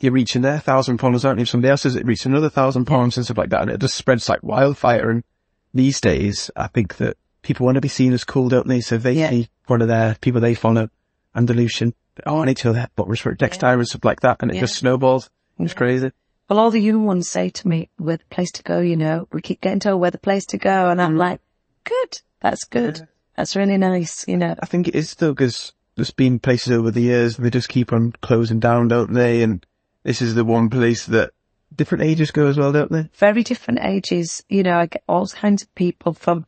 [0.00, 1.42] you're reaching their thousand followers, aren't you?
[1.44, 3.80] If somebody else says it reached another thousand pounds and stuff like that, and it
[3.80, 5.08] just spreads like wildfire.
[5.10, 5.24] And
[5.72, 8.80] these days, I think that people want to be seen as cool, don't they?
[8.82, 9.30] So they Yeah.
[9.30, 10.90] see one of their people they follow,
[11.34, 11.94] Andalusian,
[12.26, 14.56] oh, I need to know that, but for Dexter and stuff like that, and it
[14.56, 14.60] Yeah.
[14.60, 15.30] just snowballs.
[15.58, 16.12] It's crazy.
[16.48, 19.28] Well, all the young ones say to me, we're the place to go, you know,
[19.32, 20.88] we keep getting told we're the place to go.
[20.88, 21.40] And I'm like,
[21.84, 22.20] good.
[22.40, 23.06] That's good.
[23.36, 24.54] That's really nice, you know.
[24.60, 27.92] I think it is though, because there's been places over the years they just keep
[27.92, 29.42] on closing down, don't they?
[29.42, 29.64] And
[30.04, 31.32] this is the one place that
[31.74, 33.10] different ages go as well, don't they?
[33.14, 34.42] Very different ages.
[34.48, 36.46] You know, I get all kinds of people from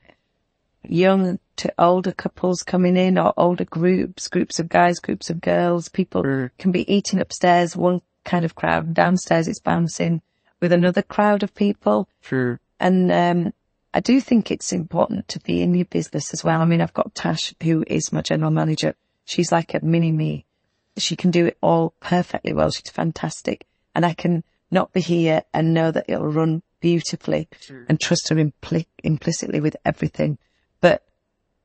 [0.83, 5.89] young to older couples coming in or older groups, groups of guys, groups of girls.
[5.89, 6.51] People Mm.
[6.59, 8.95] can be eating upstairs, one kind of crowd.
[8.95, 10.23] Downstairs it's bouncing
[10.61, 12.09] with another crowd of people.
[12.21, 12.61] Sure.
[12.79, 13.53] And um,
[13.93, 16.61] I do think it's important to be in your business as well.
[16.61, 18.95] I mean, I've got Tash, who is my general manager.
[19.25, 20.47] She's like a mini me.
[20.97, 22.71] She can do it all perfectly well.
[22.71, 23.67] She's fantastic.
[23.95, 27.49] And I can not be here and know that it'll run beautifully
[27.89, 30.39] and trust her impli- implicitly with everything.
[30.81, 31.05] But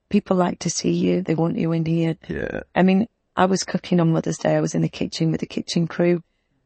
[0.10, 1.22] people like to see you.
[1.22, 2.18] They want you in here.
[2.28, 2.62] Yeah.
[2.76, 4.56] I mean, I was cooking on Mother's Day.
[4.56, 6.24] I was in the kitchen with the kitchen crew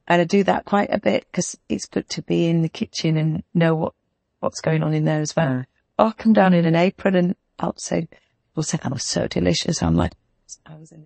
[0.09, 3.15] and I do that quite a bit because it's good to be in the kitchen
[3.15, 3.93] and know what,
[4.39, 5.49] what's going on in there as well.
[5.49, 5.67] Or
[5.99, 8.07] I'll come down in an apron and I'll say,
[8.49, 9.83] people say that was so delicious.
[9.83, 10.13] I'm like,
[10.65, 11.05] I was in,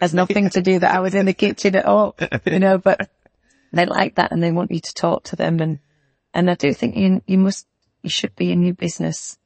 [0.00, 2.16] has nothing to do that I was in the kitchen at all,
[2.46, 3.10] you know, but
[3.70, 5.60] they like that and they want you to talk to them.
[5.60, 5.78] And,
[6.32, 7.66] and I do think you, you must,
[8.02, 9.36] you should be in your business.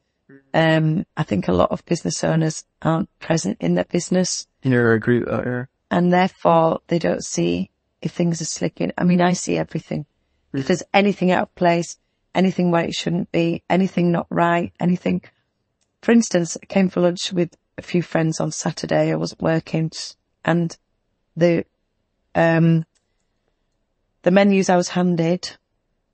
[0.54, 5.00] Um, I think a lot of business owners aren't present in their business You're a
[5.00, 5.64] group that, yeah.
[5.90, 7.70] and therefore they don't see
[8.02, 8.92] if things are slicking.
[8.96, 10.06] I mean, I see everything.
[10.52, 11.98] If there's anything out of place,
[12.34, 15.22] anything where it shouldn't be, anything not right, anything.
[16.02, 19.12] For instance, I came for lunch with a few friends on Saturday.
[19.12, 19.90] I wasn't working
[20.44, 20.76] and
[21.36, 21.64] the,
[22.34, 22.86] um,
[24.22, 25.56] the menus I was handed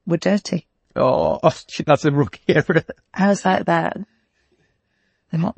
[0.06, 0.66] were dirty.
[0.96, 1.38] Oh,
[1.86, 2.84] that's a rookie error.
[3.14, 3.96] I was like that.
[5.30, 5.54] They're not,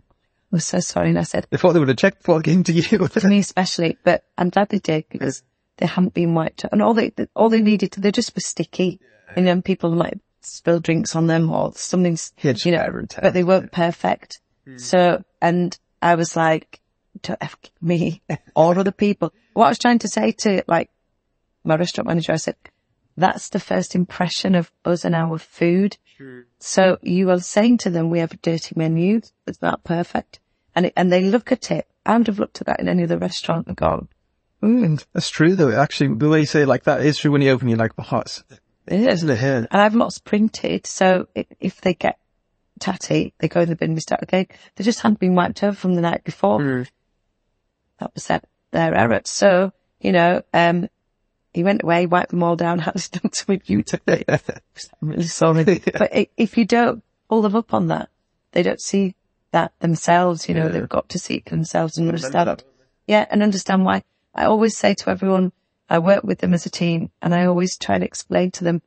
[0.53, 1.11] I was so sorry.
[1.11, 2.83] And I said, They thought they would have checked before getting to you.
[3.09, 5.43] to me especially, but I'm glad they did because
[5.79, 6.73] they hadn't been wiped out.
[6.73, 9.01] And all they, all they needed they just were sticky.
[9.37, 13.45] And then people might spill drinks on them or something's, Yeah, you know, but they
[13.45, 14.41] weren't perfect.
[14.79, 16.81] So, and I was like,
[17.23, 18.23] to F me
[18.57, 19.33] or other people.
[19.55, 20.91] What I was trying to say to like
[21.65, 22.57] my restaurant manager, I said,
[23.17, 25.97] that's the first impression of us and our food.
[26.59, 29.21] So you are saying to them, we have a dirty menu.
[29.47, 30.41] It's not perfect.
[30.75, 31.87] And it, and they look at it.
[32.05, 34.09] I would have looked at that in any other restaurant and gone,
[34.65, 35.73] Mm, that's true though.
[35.73, 37.93] Actually, the way you say it like that is true when you open, you're like,
[37.99, 38.45] it's,
[38.87, 40.87] it is, isn't it and I've lots printed.
[40.87, 42.19] So i if they get
[42.79, 44.47] tatty, they go in the bin, we start again.
[44.77, 46.87] They just hadn't been wiped over from the night before.
[47.99, 48.41] That was their,
[48.71, 49.21] their error.
[49.25, 50.89] So, you know, um,
[51.53, 54.25] he went away, wiped them all down, had them to me beautifully.
[54.29, 54.41] I'm
[55.03, 55.65] really sorry.
[55.65, 58.09] But if you don't pull them up on that,
[58.53, 59.15] they don't see
[59.53, 60.73] that themselves, you know, Yeah.
[60.73, 62.65] they've got to see it themselves and understand.
[63.07, 64.03] Yeah, and understand why.
[64.35, 65.53] I always say to everyone,
[65.89, 68.83] I work with them as a team and I always try to explain to them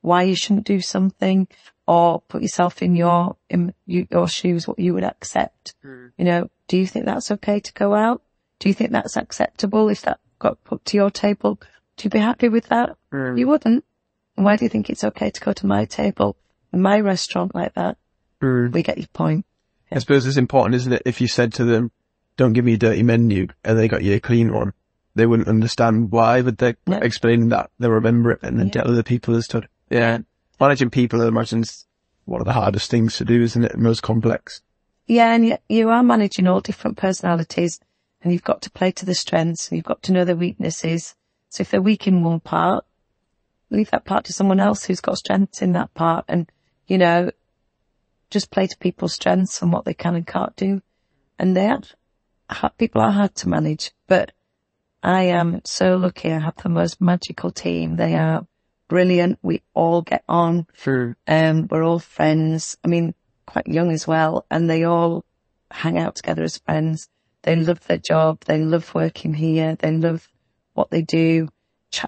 [0.00, 1.48] why you shouldn't do something
[1.86, 5.74] or put yourself in your, in your shoes, what you would accept.
[5.82, 6.08] Hmm.
[6.16, 8.22] You know, do you think that's okay to go out?
[8.58, 11.58] Do you think that's acceptable if that got put to your table?
[11.96, 12.96] Do you be happy with that?
[13.10, 13.36] Hmm.
[13.36, 13.84] You wouldn't.
[14.34, 16.36] Why do you think it's okay to go to my table,
[16.72, 17.96] in my restaurant like that?
[18.40, 18.70] Hmm.
[18.70, 19.46] We get your point.
[19.90, 21.02] I suppose it's important, isn't it?
[21.04, 21.90] If you said to them,
[22.36, 24.72] don't give me a dirty menu and they got you a clean one,
[25.14, 26.98] they wouldn't understand why, but they're No.
[26.98, 30.18] explaining that they remember it and then tell other people as to Yeah.
[30.60, 31.86] Managing people, I imagine, is
[32.24, 33.76] one of the hardest things to do, isn't it?
[33.76, 34.62] Most complex.
[35.06, 37.80] Yeah, and you, you are managing all different personalities
[38.22, 41.14] and you've got to play to the strengths and you've got to know their weaknesses.
[41.48, 42.84] So if they're weak in one part,
[43.70, 46.50] leave that part to someone else who's got strengths in that part and,
[46.86, 47.30] you know,
[48.30, 50.80] just play to people's strengths and what they can and can't do.
[51.38, 51.80] And they are,
[52.78, 54.32] people are hard to manage, but
[55.02, 56.32] I am so lucky.
[56.32, 57.96] I have the most magical team.
[57.96, 58.46] They are
[58.88, 59.38] brilliant.
[59.42, 60.66] We all get on.
[60.74, 61.16] Sure.
[61.26, 62.76] Um, we're all friends.
[62.84, 63.14] I mean,
[63.46, 65.24] quite young as well, and they all
[65.70, 67.08] hang out together as friends.
[67.42, 68.44] They love their job.
[68.44, 69.74] They love working here.
[69.76, 70.28] They love
[70.74, 71.48] what they do.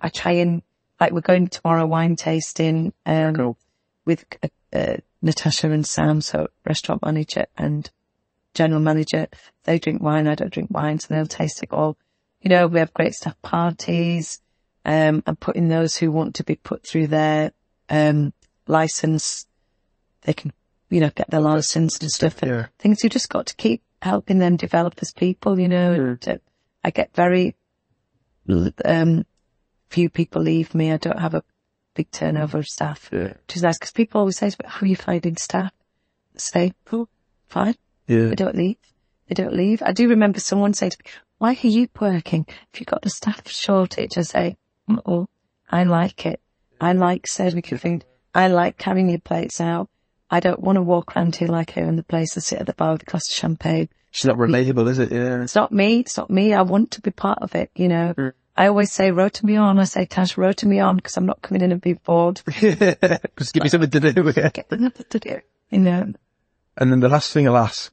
[0.00, 0.62] I try and,
[1.00, 3.58] like, we're going tomorrow wine tasting, um, Cool.
[4.04, 7.90] with, uh, uh, Natasha and Sam, so restaurant manager and
[8.54, 9.26] general manager.
[9.64, 10.28] They drink wine.
[10.28, 11.96] I don't drink wine, so they'll taste it all.
[12.44, 14.38] You know, we have great staff parties,
[14.84, 17.52] um, and putting those who want to be put through their,
[17.88, 18.34] um,
[18.66, 19.46] license,
[20.22, 20.52] they can,
[20.90, 22.66] you know, get their license and stuff and Yeah.
[22.78, 23.02] things.
[23.02, 25.92] You just got to keep helping them develop as people, you know.
[25.94, 26.36] and, uh,
[26.84, 27.56] I get very,
[28.84, 29.24] um,
[29.88, 30.92] few people leave me.
[30.92, 31.42] I don't have a
[31.94, 33.32] big turnover of staff, Yeah.
[33.46, 35.72] which is nice because people always say, to how are you finding staff?
[36.34, 37.08] I say, oh,
[37.46, 37.76] fine.
[38.06, 38.26] Yeah.
[38.26, 38.76] They don't leave.
[39.28, 39.80] They don't leave.
[39.82, 42.46] I do remember someone saying to me, why are you working?
[42.72, 44.56] If you've got a staff shortage, I say,
[44.88, 45.28] mm, oh,
[45.70, 46.40] I like it.
[46.80, 48.04] I like serving food.
[48.34, 49.88] I like carrying your plates out.
[50.30, 52.66] I don't want to walk around here like here in the place and sit at
[52.66, 53.88] the bar with a glass of champagne.
[54.10, 55.12] It's not relatable, is it?
[55.12, 55.42] Yeah.
[55.42, 56.00] It's not me.
[56.00, 56.52] It's not me.
[56.54, 58.14] I want to be part of it, you know.
[58.16, 58.32] Mm.
[58.56, 59.78] I always say, rota me on.
[59.78, 62.40] I say, Tash, rota me on because I'm not coming in and being bored.
[62.48, 64.32] Just give me something to do.
[64.36, 64.50] Yeah.
[64.50, 66.12] Get nothing to do, you know.
[66.76, 67.92] And then the last thing I'll ask,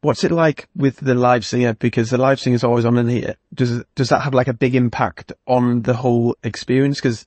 [0.00, 1.74] what's it like with the live singer?
[1.74, 3.36] Because the live singer is always on in here.
[3.54, 7.00] Does, does that have like a big impact on the whole experience?
[7.00, 7.26] Cause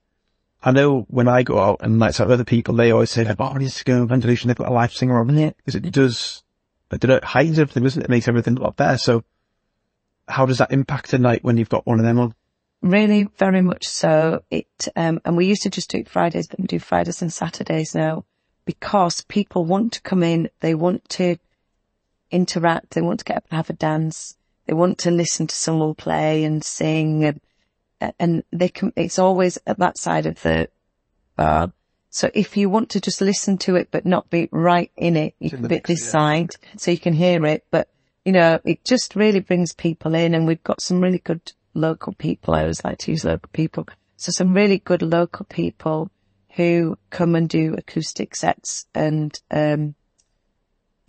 [0.61, 3.38] I know when I go out and like some other people, they always say like,
[3.39, 4.47] oh, to go ventilation.
[4.47, 5.51] They've got a live singer on Yeah.
[5.57, 6.43] because it does,
[6.91, 8.05] I don't know, it heightens everything, doesn't it?
[8.05, 8.97] It makes everything a lot better.
[8.97, 9.24] So
[10.28, 12.36] how does that impact a night when you've got one of them on?
[12.82, 14.43] Really, very much so.
[14.49, 17.32] It, um, and we used to just do it Fridays, but we do Fridays and
[17.32, 18.26] Saturdays now
[18.65, 20.49] because people want to come in.
[20.59, 21.38] They want to
[22.32, 22.91] interact.
[22.91, 24.38] They want to get up and have a dance.
[24.65, 27.41] They want to listen to someone play and sing and,
[28.19, 30.69] and they can, it's always at that side of the
[31.36, 31.71] bar.
[32.11, 35.36] So if you want to just listen to it, but not be right in it,
[35.39, 36.11] you can be this yeah.
[36.11, 37.65] side so you can hear it.
[37.71, 37.88] But,
[38.25, 42.13] you know, it just really brings people in and we've got some really good local
[42.13, 42.53] people.
[42.53, 43.88] I always like to use local people.
[44.17, 46.09] So some really good local people
[46.49, 49.95] who come and do acoustic sets and, um,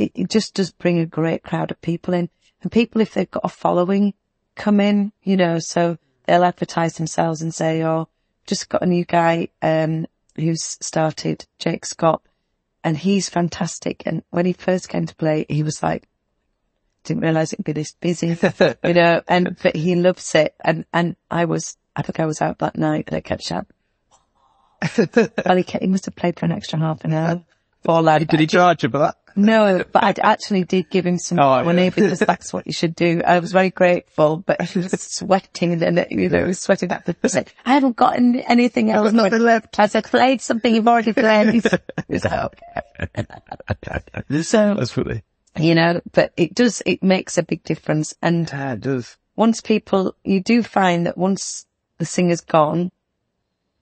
[0.01, 2.31] it, it just does bring a great crowd of people in.
[2.63, 4.15] And people, if they've got a following,
[4.57, 8.09] come in, you know, so they'll advertise themselves and say, oh,
[8.47, 12.23] just got a new guy, um, who's started, Jake Scott,
[12.83, 14.03] and he's fantastic.
[14.07, 16.09] And when he first came to play, he was like,
[17.05, 18.29] didn't realize it'd be this busy,
[18.85, 20.55] you know, and, but he loves it.
[20.65, 23.69] And, and I was, I think I was out that night and I kept shouting,
[25.47, 27.43] well, he, kept, he must have played for an extra half an hour.
[27.83, 28.27] Poor lad.
[28.29, 29.17] Did he charge you for that?
[29.37, 31.91] No, but I actually did give him some Oh, money yeah.
[31.91, 33.23] because that's what you should do.
[33.25, 36.89] I was very grateful, but he was sweating and then you know, he was sweating
[36.89, 37.09] that.
[37.23, 39.13] I said, I haven't gotten anything else.
[39.13, 39.79] nothing left.
[39.79, 41.55] I said, played something you've already played.
[42.09, 42.61] He's like,
[43.71, 44.43] okay.
[44.43, 45.23] So, That's funny.
[45.59, 48.15] you know, but it does, it makes a big difference.
[48.21, 49.17] And Yeah, it does.
[49.37, 51.67] once people, you do find that once
[51.99, 52.91] the singer's gone,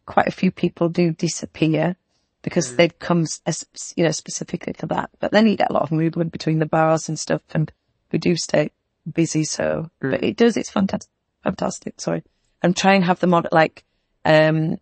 [0.07, 1.97] quite a few people do disappear
[2.43, 3.67] because they've come, as,
[3.97, 5.11] you know, specifically for that.
[5.21, 7.71] But then you get a lot of movement between the bars and stuff and
[8.13, 8.71] we do stay
[9.13, 9.45] busy.
[9.45, 11.11] So, but it does, it's fantastic,
[11.43, 12.01] fantastic.
[12.01, 12.23] Sorry.
[12.63, 13.85] And try and have them on like,
[14.25, 14.79] um,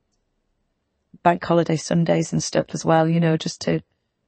[1.23, 3.81] bank holiday Sundays and stuff as well, you know, just to,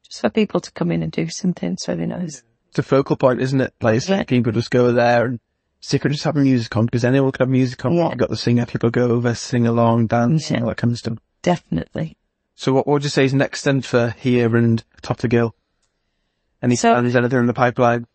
[0.04, 1.72] just for people to come in and do something.
[1.72, 2.42] It's really nice.
[2.70, 3.74] It's a focal point, isn't it?
[3.80, 4.24] Like, Yeah.
[4.24, 5.40] people just go there and
[5.92, 7.94] of just having music on because anyone can have music on.
[7.94, 8.08] Yeah.
[8.08, 10.60] You've got the singer, people go over, sing along, dance, Yeah.
[10.62, 11.18] all that kind of stuff.
[11.42, 12.16] Definitely.
[12.58, 15.52] So what, what would you say is next then for here and Tottergill?
[16.60, 18.08] Any So- plans, anything in the pipeline?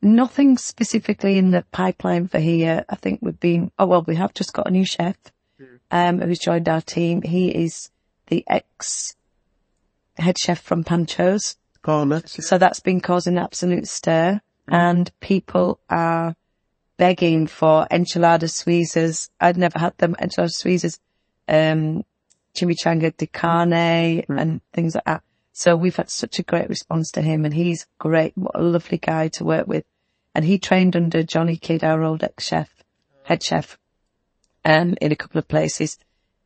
[0.00, 2.86] Nothing specifically in the pipeline for here.
[2.88, 5.16] I think we've been, oh well, we have just got a new chef,
[5.90, 7.20] um, who's joined our team.
[7.20, 7.90] He is
[8.28, 9.14] the ex
[10.16, 11.58] head chef from Pancho's.
[11.84, 16.34] Oh, So that's been causing an absolute stir and people are
[16.96, 19.28] begging for enchiladas suizas.
[19.38, 20.98] I'd never had them, enchiladas suizas,
[21.48, 22.02] um,
[22.54, 25.22] chimichanga de carne and things like that.
[25.52, 28.32] So we've had such a great response to him and he's great.
[28.36, 29.84] What a lovely guy to work with.
[30.34, 32.70] And he trained under Johnny Kidd, our old ex-chef,
[33.24, 33.78] head chef,
[34.64, 35.98] um, in a couple of places.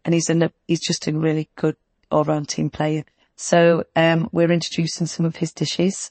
[0.05, 1.77] And he's an, he's just a really good
[2.11, 3.05] all-round team player.
[3.37, 6.11] So, um, we're introducing some of his dishes,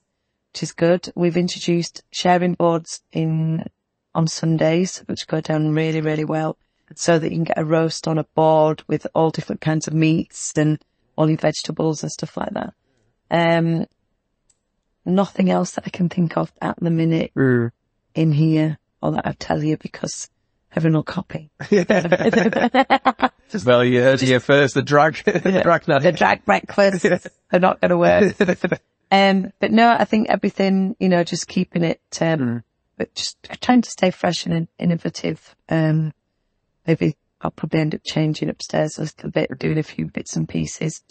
[0.51, 1.11] which is good.
[1.15, 3.65] We've introduced sharing boards in,
[4.13, 6.57] on Sundays, which go down really, really well.
[6.95, 9.93] So that you can get a roast on a board with all different kinds of
[9.93, 10.79] meats and
[11.15, 12.73] all your vegetables and stuff like that.
[13.29, 13.85] Um,
[15.05, 17.71] nothing else that I can think of at the minute Mm.
[18.15, 20.29] in here or that I tell you because
[20.75, 21.49] everyone will copy.
[23.65, 27.05] Well, you heard here first, the drag, the drag the drag breakfast
[27.51, 28.35] are not going to work.
[29.11, 32.63] Um, but no, I think everything, you know, just keeping it, um,
[32.97, 35.55] but just trying to stay fresh and innovative.
[35.69, 36.13] Um,
[36.87, 40.47] maybe I'll probably end up changing upstairs a little bit, doing a few bits and
[40.47, 41.01] pieces.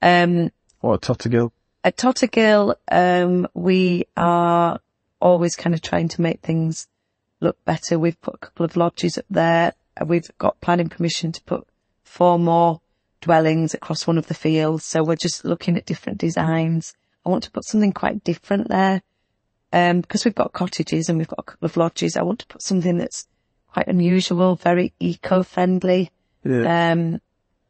[0.00, 0.50] Um,
[0.80, 1.50] What a Tottergill.
[1.82, 4.80] at Tottergill, um, we are
[5.20, 6.86] always kind of trying to make things
[7.40, 7.98] look better.
[7.98, 9.72] We've put a couple of lodges up there.
[10.04, 11.66] We've got planning permission to put
[12.02, 12.80] four more
[13.20, 14.84] dwellings across one of the fields.
[14.84, 16.94] So we're just looking at different designs.
[17.24, 19.02] I want to put something quite different there.
[19.72, 22.16] Um, because we've got cottages and we've got a couple of lodges.
[22.16, 23.26] I want to put something that's
[23.74, 26.10] quite unusual, very eco-friendly.
[26.44, 26.92] Yeah.
[26.92, 27.20] Um,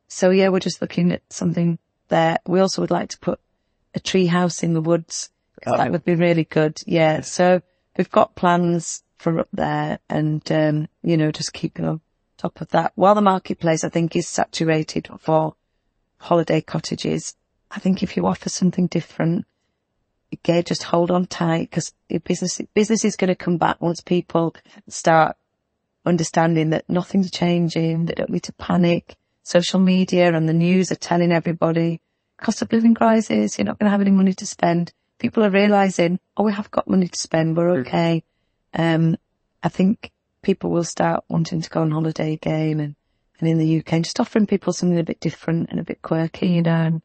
[0.06, 1.78] so yeah, we're just looking at something
[2.09, 2.39] there.
[2.47, 3.40] We also would like to put
[3.94, 5.31] a tree house in the woods.
[5.66, 5.78] Oh.
[5.78, 6.78] That would be really good.
[6.86, 7.22] Yeah.
[7.22, 7.62] So
[7.97, 12.02] we've got plans for up there and, um, you know, just keeping on
[12.36, 12.93] top of that.
[12.97, 15.55] While the marketplace, I think, is saturated for
[16.18, 17.35] holiday cottages,
[17.70, 19.47] I think if you offer something different,
[20.31, 24.02] again, just hold on tight because your business, business is going to come back once
[24.02, 24.55] people
[24.89, 25.36] start
[26.05, 29.16] understanding that nothing's changing, they don't need to panic.
[29.43, 32.01] Social media and the news are telling everybody
[32.44, 34.93] cost of living crisis, you're not going to have any money to spend.
[35.18, 38.22] People are realizing, oh, we have got money to spend, we're okay.
[38.74, 39.16] Um,
[39.62, 40.10] I think
[40.43, 42.94] people will start wanting to go on holiday again and,
[43.40, 46.02] and in the UK and just offering people something a bit different and a bit
[46.02, 47.02] quirky, you know, and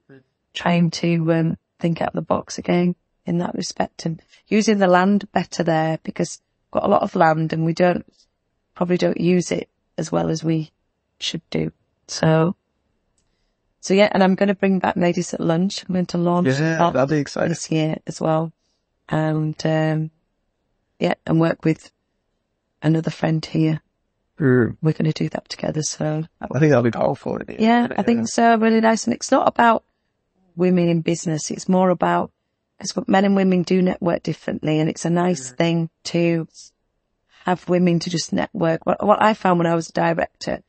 [0.53, 2.95] trying to, um, think out of the box again
[3.25, 7.15] in that respect and using the land better there because we've got a lot of
[7.15, 8.05] land and we don't,
[8.79, 10.71] probably don't use it as well as we
[11.19, 11.69] should do.
[12.07, 12.55] So,
[13.81, 15.83] so yeah, and I'm going to bring back ladies at lunch.
[15.83, 17.49] I'm going to launch Yeah, that that'd be exciting.
[17.49, 18.53] this year as well.
[19.09, 20.11] And, um,
[20.97, 21.91] yeah, and work with
[22.81, 23.81] another friend here.
[24.39, 24.77] Mm.
[24.81, 25.81] We're going to do that together.
[25.81, 27.35] So I think that'll be powerful.
[27.35, 28.55] isn't yeah, I think so.
[28.55, 29.03] Really nice.
[29.03, 29.83] And it's not about
[30.55, 31.51] women in business.
[31.51, 32.31] It's more about,
[32.77, 34.79] because men and women do network differently.
[34.79, 36.47] And it's a nice thing to
[37.45, 38.85] have women to just network.
[38.85, 40.61] What, what I found when I was a director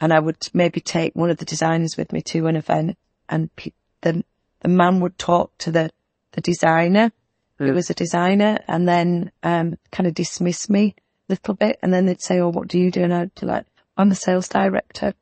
[0.00, 2.96] and I would maybe take one of the designers with me to an event
[3.28, 4.24] and pe- the,
[4.60, 5.90] the man would talk to the,
[6.32, 7.12] the designer.
[7.58, 10.94] who was a designer and then, um, kind of dismiss me
[11.28, 11.78] a little bit.
[11.82, 13.02] And then they'd say, Oh, what do you do?
[13.02, 15.14] And I'd be like, I'm the sales director.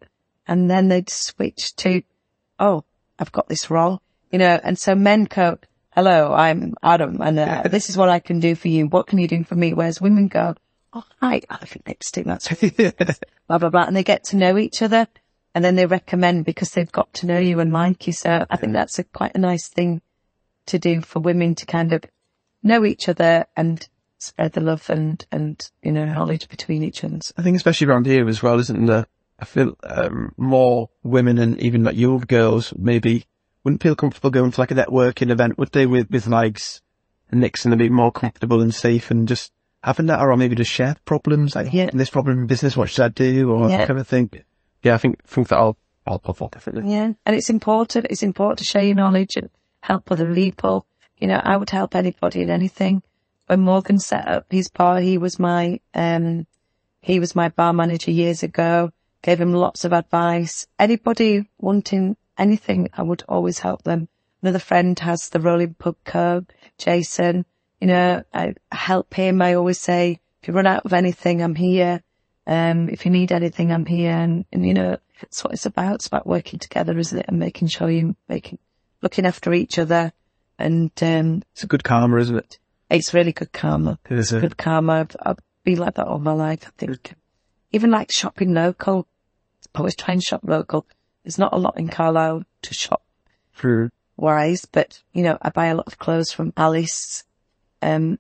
[0.47, 2.03] And then they'd switch to,
[2.59, 2.85] Oh,
[3.19, 4.01] I've got this role,
[4.31, 5.59] you know, and so men go,
[5.95, 8.87] hello, I'm Adam and uh, this is what I can do for you.
[8.87, 9.75] What can you do for me?
[9.75, 10.55] Whereas women go,
[10.93, 12.49] oh, hi, I think lipstick, that's
[13.49, 13.85] blah, blah, blah.
[13.85, 15.07] And they get to know each other
[15.55, 18.13] and then they recommend because they've got to know you and like you.
[18.13, 20.03] So I think that's a quite a nice thing
[20.67, 22.05] to do for women to kind of
[22.63, 23.87] know each other and
[24.19, 27.19] spread the love and, and, you know, knowledge between each other.
[27.37, 29.07] I think especially around here as well, isn't there?
[29.39, 33.25] I feel um, more women and even like young girls maybe
[33.65, 35.87] wouldn't feel comfortable going to like a networking event, would they?
[35.87, 36.81] With with likes
[37.31, 39.53] and Nixon, to be more comfortable and safe and just
[39.83, 41.91] having that, or maybe just share problems like Yeah.
[41.93, 42.77] this problem in business.
[42.77, 43.51] What should I do?
[43.53, 43.79] Or Yeah.
[43.79, 44.31] that kind of thing.
[44.83, 45.77] Yeah, I think think that I'll
[46.07, 46.93] I'll pop up definitely.
[46.93, 47.13] Yeah.
[47.25, 48.07] And it's important.
[48.11, 49.51] It's important to share your knowledge and
[49.81, 50.85] help other people.
[51.19, 53.03] You know, I would help anybody in anything.
[53.47, 56.47] When Morgan set up his bar, he was my, um,
[57.03, 58.91] he was my bar manager years ago,
[59.23, 60.67] gave him lots of advice.
[60.79, 64.09] Anybody wanting anything, I would always help them.
[64.43, 66.45] Another friend has the Rolling Pub Co,
[66.79, 67.45] Jason.
[67.83, 69.43] You know, I help him.
[69.43, 72.01] I always say, if you run out of anything, I'm here.
[72.47, 74.13] Um, if you need anything, I'm here.
[74.13, 75.97] And, and you know, it's what it's about.
[75.97, 77.27] It's about working together, isn't it?
[77.27, 78.61] And making sure you making,
[79.01, 80.13] looking after each other.
[80.61, 82.59] And, um, It's a good karma, isn't it?
[82.89, 83.99] it's really good karma.
[84.09, 85.01] It is a, Good karma.
[85.01, 87.15] I've, I've been like that all my life, I think.
[87.73, 89.09] Even like shopping local.
[89.75, 90.87] I always try and shop local.
[91.25, 93.03] There's not a lot in Carlisle to shop.
[93.51, 97.25] for wise, but you know, I buy a lot of clothes from Alice,
[97.83, 98.19] um,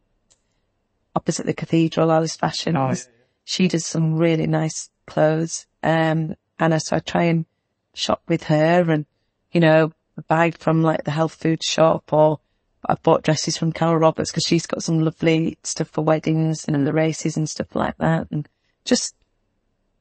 [1.15, 2.77] opposite the cathedral, Alice Fashion.
[2.77, 2.97] Oh, yeah.
[3.45, 5.67] She does some really nice clothes.
[5.83, 7.47] Um, and I, so I try and
[7.95, 9.07] shop with her and,
[9.51, 9.93] you know,
[10.29, 12.41] buy from like the health food shop or
[12.87, 16.87] I bought dresses from Carol Roberts because she's got some lovely stuff for weddings and
[16.87, 18.29] the races and stuff like that.
[18.31, 18.49] And
[18.85, 19.15] just,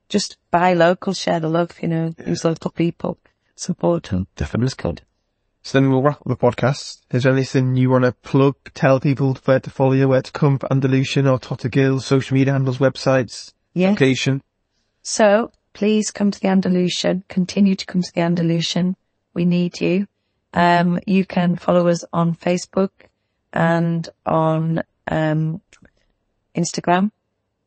[0.10, 3.18] just buy local, share the love, you know, use local people,
[3.56, 4.28] support them.
[4.36, 5.02] Definitely good.
[5.64, 7.02] So then we'll wrap up the podcast.
[7.12, 10.32] Is there anything you want to plug, tell people where to follow you, where to
[10.32, 13.92] come for Andalusian or Totter social media handles, websites, Yeah.
[13.92, 14.42] location?
[15.04, 17.24] So please come to the Andalusian.
[17.30, 18.96] Continue to come to the Andalusian.
[19.34, 20.08] We need you.
[20.54, 22.90] Um, you can follow us on Facebook
[23.54, 25.62] and on um,
[26.56, 27.12] Instagram,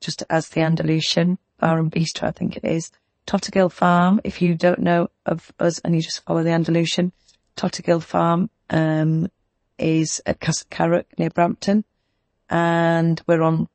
[0.01, 2.91] just as the Andalusian Bar and Bistro, I think it is.
[3.27, 4.21] Tottergill Farm.
[4.25, 7.13] If you don't know of us and you just follow the Andalusian,
[7.57, 9.29] Tottergill Farm um,
[9.79, 11.85] is at Castle Carrock near Brampton,
[12.49, 13.69] and we're on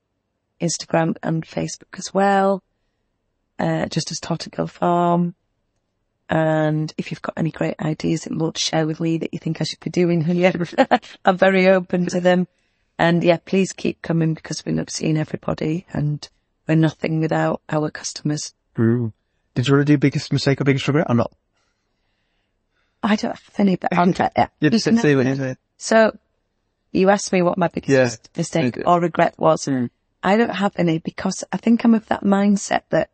[0.62, 2.64] Instagram and Facebook as well
[3.60, 5.36] uh, just as Tottergill Farm.
[6.30, 9.34] And if you've got any great ideas that you want to share with me that
[9.34, 10.22] you think I should be doing
[11.26, 12.48] I'm very open to them.
[12.98, 16.28] And yeah, please keep coming because we love seeing everybody and
[16.68, 18.54] we're nothing without our customers.
[19.56, 21.32] Did you to do biggest mistake or biggest regret or not?
[23.02, 24.48] I don't have any, but I'm, yeah.
[24.60, 25.58] You just say what you said.
[25.78, 26.18] So
[26.92, 28.40] you asked me what my biggest Yeah.
[28.40, 29.66] mistake or regret was.
[29.66, 29.86] Hmm.
[30.22, 33.10] I don't have any because I think I'm of that mindset that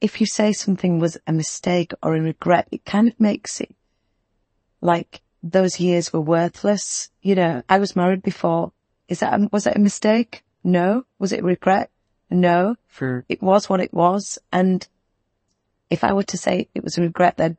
[0.00, 3.74] if you say something was a mistake or a regret, it kind of makes it
[4.80, 7.10] like those years were worthless.
[7.22, 8.72] You know, I was married before.
[9.08, 10.42] Is that, a, was it a mistake?
[10.64, 11.04] No.
[11.18, 11.90] Was it a regret?
[12.30, 12.76] No.
[12.88, 14.38] For It was what it was.
[14.52, 14.86] And
[15.90, 17.56] if I were to say it was a regret, then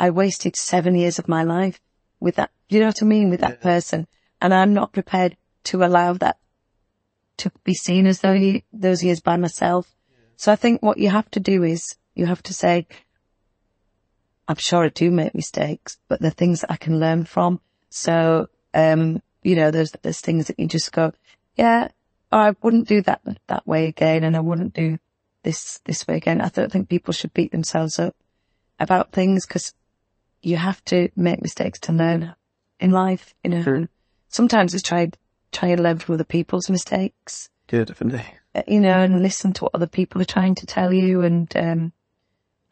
[0.00, 1.78] I wasted seven years of my life
[2.20, 2.50] with that.
[2.70, 3.28] You know what I mean?
[3.28, 4.06] With that person.
[4.40, 6.38] And I'm not prepared to allow that
[7.36, 9.94] to be seen as though he, those years by myself.
[10.36, 12.86] So I think what you have to do is you have to say,
[14.48, 17.60] I'm sure I do make mistakes, but they're things that I can learn from.
[17.90, 21.12] So, um, you know, there's, there's things that you just go,
[21.56, 21.88] yeah,
[22.32, 24.98] I wouldn't do that that way again, and I wouldn't do
[25.42, 26.40] this this way again.
[26.40, 28.14] I don't think people should beat themselves up
[28.78, 29.74] about things because
[30.42, 32.34] you have to make mistakes to learn
[32.78, 33.34] in life.
[33.44, 33.86] You know,
[34.28, 35.10] sometimes it's try
[35.52, 37.48] try and learn from other people's mistakes.
[37.70, 38.24] yeah, definitely.
[38.54, 41.22] uh, You know, and listen to what other people are trying to tell you.
[41.22, 41.92] And um,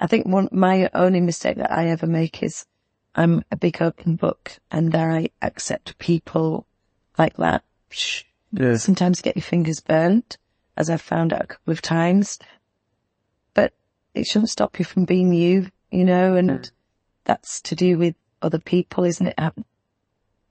[0.00, 2.64] I think one my only mistake that I ever make is
[3.14, 6.66] I'm a big open book, and there I accept people
[7.18, 7.64] like that.
[8.52, 8.76] Yeah.
[8.76, 10.38] sometimes get your fingers burnt,
[10.76, 12.38] as I've found out a couple of times.
[13.54, 13.74] But
[14.14, 16.70] it shouldn't stop you from being you, you know, and
[17.28, 19.34] that's to do with other people, isn't it?
[19.38, 19.64] Um,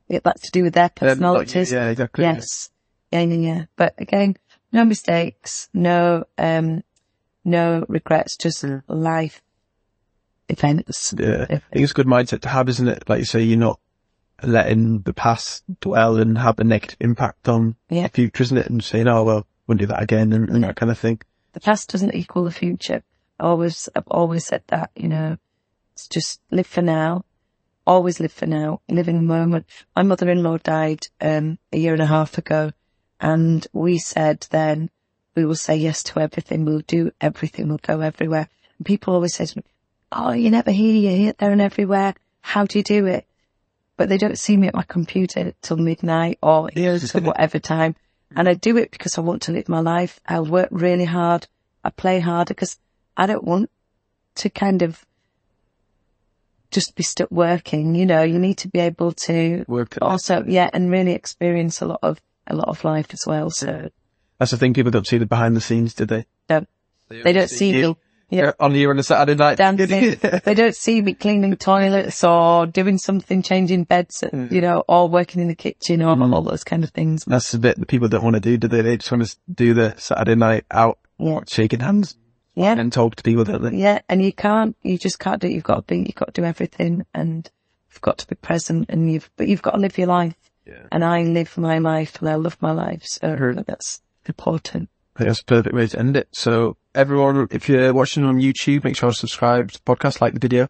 [0.08, 1.72] yeah, that's to do with their Um, personalities.
[1.74, 2.24] yeah, exactly.
[2.24, 2.70] Yes.
[3.12, 3.66] Yeah, yeah, yeah.
[3.76, 4.38] But again,
[4.72, 6.84] no mistakes, no, um,
[7.44, 9.42] no regrets, just life
[10.50, 11.14] events.
[11.18, 11.44] Yeah.
[11.44, 13.04] I think it's a good mindset to have, isn't it?
[13.10, 13.80] Like you say, you're not
[14.44, 18.04] letting the past dwell and have a negative impact on Yeah.
[18.04, 18.70] the future, isn't it?
[18.70, 21.20] And saying, oh, well, wouldn't do that again and, and that kind of thing.
[21.54, 23.02] the past doesn't equal the future.
[23.40, 25.38] I always, I've always said that, you know,
[25.98, 27.26] it's just live for now.
[27.86, 28.82] Always live for now.
[28.88, 29.66] Live in the moment.
[29.96, 32.72] My mother-in-law died, um, a year and a half ago
[33.20, 34.90] and we said then
[35.36, 36.66] we will say yes to everything.
[36.66, 37.68] We'll do everything.
[37.68, 38.50] We'll go everywhere.
[38.78, 39.64] And people always say to me,
[40.12, 42.16] Oh, you never hear, you're here, there and everywhere.
[42.42, 43.26] How do you do it?
[43.98, 47.96] But they don't see me at my computer till midnight or till whatever time.
[48.36, 50.20] And I do it because I want to live my life.
[50.28, 51.48] I'll work really hard.
[51.84, 52.78] I play harder because
[53.16, 53.70] I don't want
[54.36, 55.06] to kind of
[56.72, 57.96] just be stuck working.
[57.96, 59.98] You know, you need to be able to Work.
[60.02, 63.50] also, yeah, and really experience a lot of, a lot of life as well.
[63.50, 63.90] So
[64.40, 64.74] That's the thing.
[64.74, 66.26] People don't see the behind the scenes, do they?
[66.48, 66.68] don't,
[67.10, 67.90] they don't see you.
[67.90, 67.96] me,
[68.30, 69.58] yeah, uh, On you on a Saturday night.
[69.58, 70.18] dancing.
[70.44, 74.48] they don't see me cleaning toilets or doing something, changing beds, hmm.
[74.52, 76.34] you know, or working in the kitchen or hmm.
[76.34, 77.24] all those kind of things.
[77.26, 78.82] That's the bit that people don't want to do, do they?
[78.82, 81.40] They just want to do the Saturday night out, Yeah.
[81.48, 82.18] shaking hands
[82.58, 82.76] Yeah.
[82.76, 83.78] and talk to people, don't they?
[83.78, 85.54] Yeah, and you can't, you just can't do it.
[85.54, 87.48] You've got to be, you've got to do everything and
[87.92, 90.34] you've got to be present and you've, but you've got to live your life.
[90.66, 90.88] Yeah.
[90.92, 93.04] And I live my life and I love my life.
[93.06, 94.90] So that's important.
[95.18, 96.30] I that's a perfect way to end it.
[96.32, 100.34] So everyone, if you're watching on YouTube, make sure to subscribe to the podcast, like
[100.34, 100.68] the video,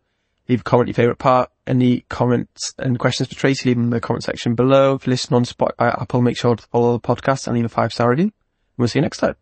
[0.49, 3.89] leave a comment your favourite part, any comments and questions for Tracy, leave them in
[3.91, 4.95] the comment section below.
[4.95, 7.69] If you listen on Spotify, Apple, make sure to follow the podcast and leave a
[7.69, 8.33] five star review.
[8.77, 9.35] We'll see you next time.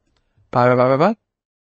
[0.52, 1.25] Bye bye bye bye bye.